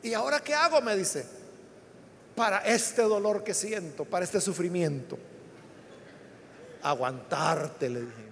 [0.01, 0.81] ¿Y ahora qué hago?
[0.81, 1.25] Me dice,
[2.35, 5.17] para este dolor que siento, para este sufrimiento.
[6.81, 8.29] Aguantarte, le dije.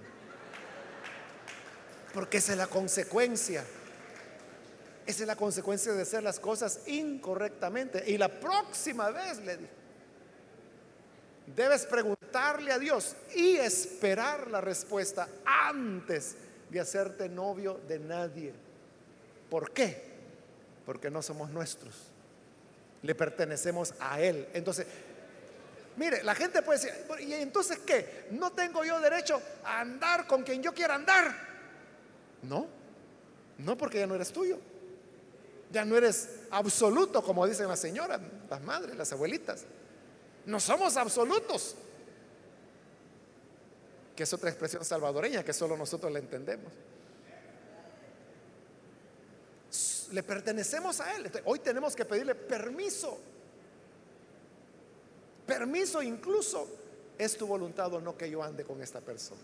[2.14, 3.64] Porque esa es la consecuencia.
[5.06, 8.02] Esa es la consecuencia de hacer las cosas incorrectamente.
[8.06, 9.70] Y la próxima vez, le dije,
[11.54, 16.36] debes preguntarle a Dios y esperar la respuesta antes
[16.70, 18.54] de hacerte novio de nadie.
[19.50, 20.07] ¿Por qué?
[20.88, 21.94] Porque no somos nuestros,
[23.02, 24.48] le pertenecemos a Él.
[24.54, 24.86] Entonces,
[25.98, 28.28] Mire, la gente puede decir, ¿y entonces qué?
[28.30, 31.34] ¿No tengo yo derecho a andar con quien yo quiera andar?
[32.40, 32.66] No,
[33.58, 34.58] no porque ya no eres tuyo.
[35.70, 39.64] Ya no eres absoluto, como dicen las señoras, las madres, las abuelitas.
[40.46, 41.76] No somos absolutos.
[44.16, 46.72] Que es otra expresión salvadoreña que solo nosotros la entendemos.
[50.12, 51.30] Le pertenecemos a Él.
[51.44, 53.18] Hoy tenemos que pedirle permiso.
[55.46, 56.68] Permiso incluso.
[57.18, 59.40] Es tu voluntad o no que yo ande con esta persona.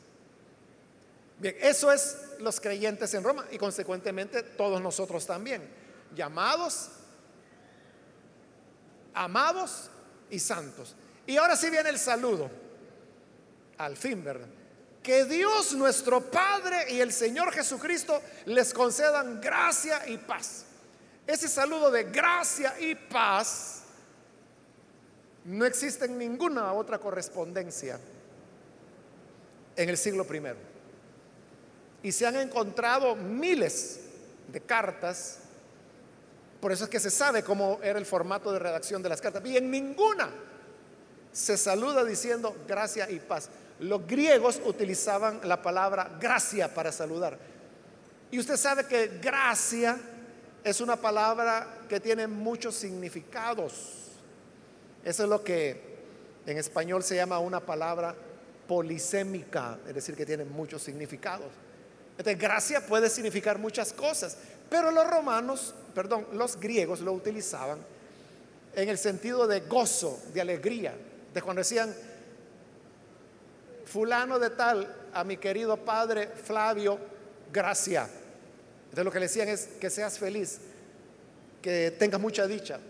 [1.39, 5.69] Bien, eso es los creyentes en Roma y consecuentemente todos nosotros también.
[6.15, 6.91] Llamados,
[9.13, 9.91] amados
[10.31, 10.95] y santos.
[11.27, 12.49] Y ahora sí viene el saludo.
[13.79, 14.47] Al fin, ¿verdad?
[15.05, 20.65] Que Dios nuestro Padre y el Señor Jesucristo les concedan gracia y paz.
[21.27, 23.83] Ese saludo de gracia y paz
[25.45, 28.01] no existe en ninguna otra correspondencia
[29.77, 30.57] en el siglo primero.
[32.03, 34.01] Y se han encontrado miles
[34.49, 35.41] de cartas,
[36.63, 39.45] por eso es que se sabe cómo era el formato de redacción de las cartas.
[39.45, 40.31] Y en ninguna
[41.31, 43.51] se saluda diciendo gracia y paz.
[43.81, 47.39] Los griegos utilizaban la palabra gracia para saludar.
[48.31, 49.99] Y usted sabe que gracia
[50.63, 54.13] es una palabra que tiene muchos significados.
[55.05, 55.95] Eso es lo que
[56.47, 58.15] en español se llama una palabra
[58.67, 61.49] polisémica, es decir, que tiene muchos significados.
[62.17, 64.37] Entonces, gracia puede significar muchas cosas,
[64.71, 67.79] pero los romanos, perdón, los griegos lo utilizaban
[68.75, 70.95] en el sentido de gozo, de alegría,
[71.33, 71.95] de cuando decían,
[73.95, 76.99] fulano de tal, a mi querido padre Flavio,
[77.53, 78.09] gracia.
[78.87, 80.59] Entonces lo que le decían es que seas feliz,
[81.63, 82.81] que tengas mucha dicha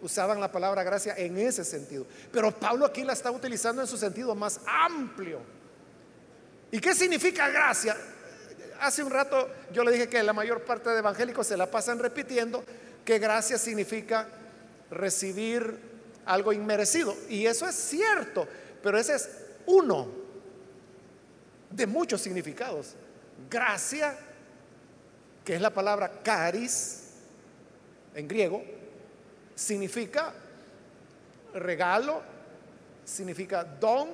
[0.00, 2.06] usaban la palabra gracia en ese sentido.
[2.32, 5.40] Pero Pablo aquí la está utilizando en su sentido más amplio.
[6.70, 7.94] ¿Y qué significa gracia?
[8.80, 11.98] Hace un rato yo le dije que la mayor parte de evangélicos se la pasan
[11.98, 12.64] repitiendo
[13.04, 14.28] que gracia significa
[14.90, 15.78] recibir
[16.24, 17.14] algo inmerecido.
[17.28, 18.48] Y eso es cierto,
[18.82, 19.28] pero ese es
[19.66, 20.23] uno
[21.74, 22.94] de muchos significados.
[23.50, 24.16] Gracia,
[25.44, 27.10] que es la palabra caris
[28.14, 28.62] en griego,
[29.54, 30.32] significa
[31.52, 32.22] regalo,
[33.04, 34.08] significa don,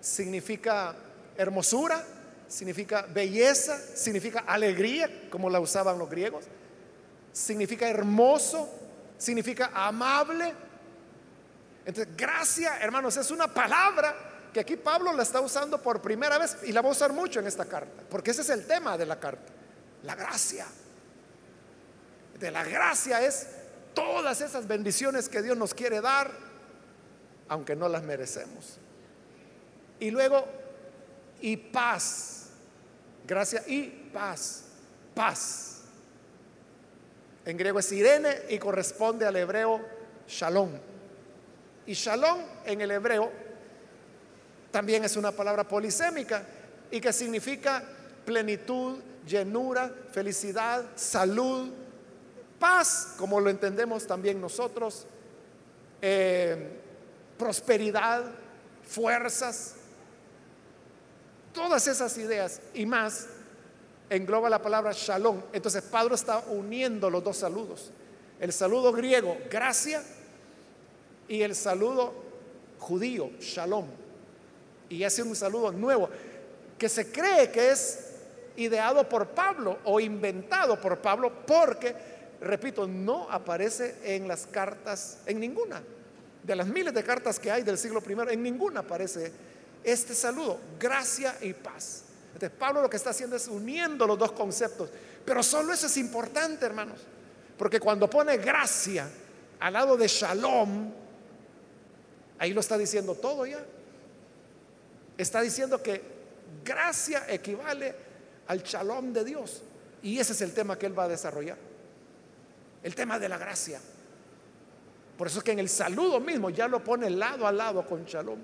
[0.00, 0.94] significa
[1.36, 2.04] hermosura,
[2.46, 6.44] significa belleza, significa alegría, como la usaban los griegos,
[7.32, 8.68] significa hermoso,
[9.16, 10.52] significa amable.
[11.84, 14.14] Entonces, gracia, hermanos, es una palabra
[14.52, 17.40] que aquí Pablo la está usando por primera vez y la va a usar mucho
[17.40, 19.52] en esta carta, porque ese es el tema de la carta,
[20.04, 20.66] la gracia.
[22.38, 23.48] De la gracia es
[23.94, 26.30] todas esas bendiciones que Dios nos quiere dar,
[27.48, 28.78] aunque no las merecemos.
[30.00, 30.46] Y luego,
[31.40, 32.50] y paz,
[33.26, 34.62] gracia y paz,
[35.14, 35.80] paz.
[37.44, 39.80] En griego es Irene y corresponde al hebreo
[40.28, 40.70] shalom.
[41.86, 43.47] Y shalom en el hebreo
[44.70, 46.44] también es una palabra polisémica
[46.90, 47.82] y que significa
[48.24, 51.70] plenitud, llenura, felicidad, salud,
[52.58, 55.06] Paz, como lo entendemos también nosotros,
[56.02, 56.80] eh,
[57.38, 58.24] prosperidad,
[58.84, 59.74] fuerzas,
[61.52, 63.28] todas esas ideas y más
[64.10, 65.40] engloba la palabra shalom.
[65.52, 67.92] Entonces Pablo está uniendo los dos saludos.
[68.40, 70.02] El saludo griego, gracia,
[71.28, 72.12] y el saludo
[72.78, 73.86] judío, shalom.
[74.88, 76.08] Y hace un saludo nuevo
[76.78, 78.06] que se cree que es
[78.56, 81.94] ideado por Pablo o inventado por Pablo porque
[82.40, 85.82] repito, no aparece en las cartas, en ninguna
[86.42, 89.32] de las miles de cartas que hay del siglo I, en ninguna aparece
[89.82, 92.04] este saludo, gracia y paz.
[92.32, 94.90] Entonces Pablo lo que está haciendo es uniendo los dos conceptos,
[95.24, 97.00] pero solo eso es importante, hermanos,
[97.56, 99.08] porque cuando pone gracia
[99.60, 100.92] al lado de shalom,
[102.38, 103.64] ahí lo está diciendo todo ya.
[105.18, 106.00] Está diciendo que
[106.64, 107.94] gracia equivale
[108.46, 109.62] al shalom de Dios.
[110.02, 111.58] Y ese es el tema que él va a desarrollar.
[112.82, 113.80] El tema de la gracia.
[115.18, 118.04] Por eso es que en el saludo mismo ya lo pone lado a lado con
[118.04, 118.38] shalom.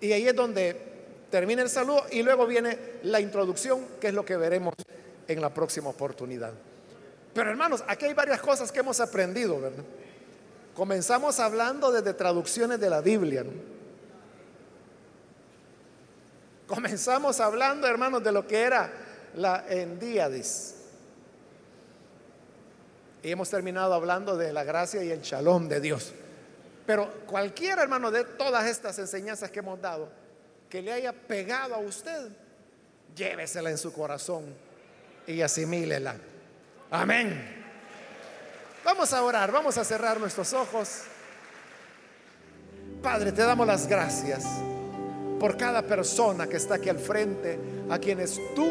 [0.00, 0.94] Y ahí es donde
[1.30, 4.74] termina el saludo y luego viene la introducción, que es lo que veremos
[5.26, 6.52] en la próxima oportunidad.
[7.32, 9.82] Pero hermanos, aquí hay varias cosas que hemos aprendido, ¿verdad?
[10.74, 13.44] Comenzamos hablando desde traducciones de la Biblia.
[16.66, 18.90] Comenzamos hablando, hermanos, de lo que era
[19.34, 20.74] la endíadis.
[23.22, 26.12] Y hemos terminado hablando de la gracia y el shalom de Dios.
[26.86, 30.08] Pero cualquier hermano de todas estas enseñanzas que hemos dado,
[30.68, 32.28] que le haya pegado a usted,
[33.14, 34.44] llévesela en su corazón
[35.26, 36.16] y asimílela.
[36.90, 37.62] Amén.
[38.84, 41.02] Vamos a orar, vamos a cerrar nuestros ojos.
[43.02, 44.44] Padre, te damos las gracias
[45.38, 47.58] por cada persona que está aquí al frente,
[47.90, 48.66] a quienes tú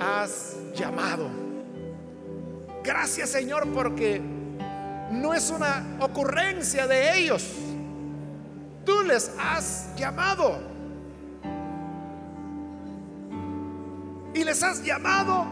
[0.00, 1.28] has llamado.
[2.82, 4.20] Gracias Señor porque
[5.10, 7.44] no es una ocurrencia de ellos.
[8.84, 10.58] Tú les has llamado.
[14.34, 15.46] Y les has llamado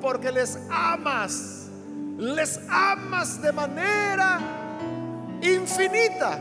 [0.00, 1.68] porque les amas.
[2.18, 4.40] Les amas de manera
[5.42, 6.38] infinita.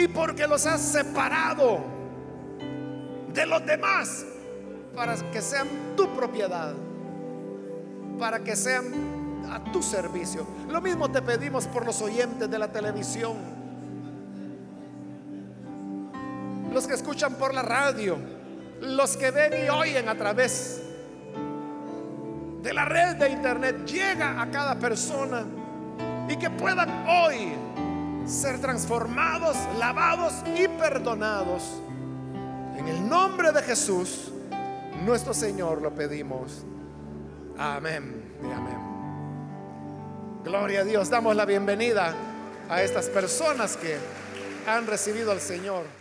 [0.00, 1.80] Y porque los has separado
[3.32, 4.24] de los demás
[4.94, 6.74] para que sean tu propiedad
[8.20, 10.46] para que sean a tu servicio.
[10.68, 13.34] Lo mismo te pedimos por los oyentes de la televisión,
[16.72, 18.18] los que escuchan por la radio,
[18.82, 20.82] los que ven y oyen a través
[22.62, 23.86] de la red de internet.
[23.86, 25.44] Llega a cada persona
[26.28, 27.54] y que puedan hoy
[28.26, 31.62] ser transformados, lavados y perdonados.
[32.76, 34.32] En el nombre de Jesús,
[35.04, 36.64] nuestro Señor, lo pedimos.
[37.58, 38.90] Amén y amén.
[40.44, 41.10] Gloria a Dios.
[41.10, 42.14] Damos la bienvenida
[42.68, 43.96] a estas personas que
[44.66, 45.99] han recibido al Señor.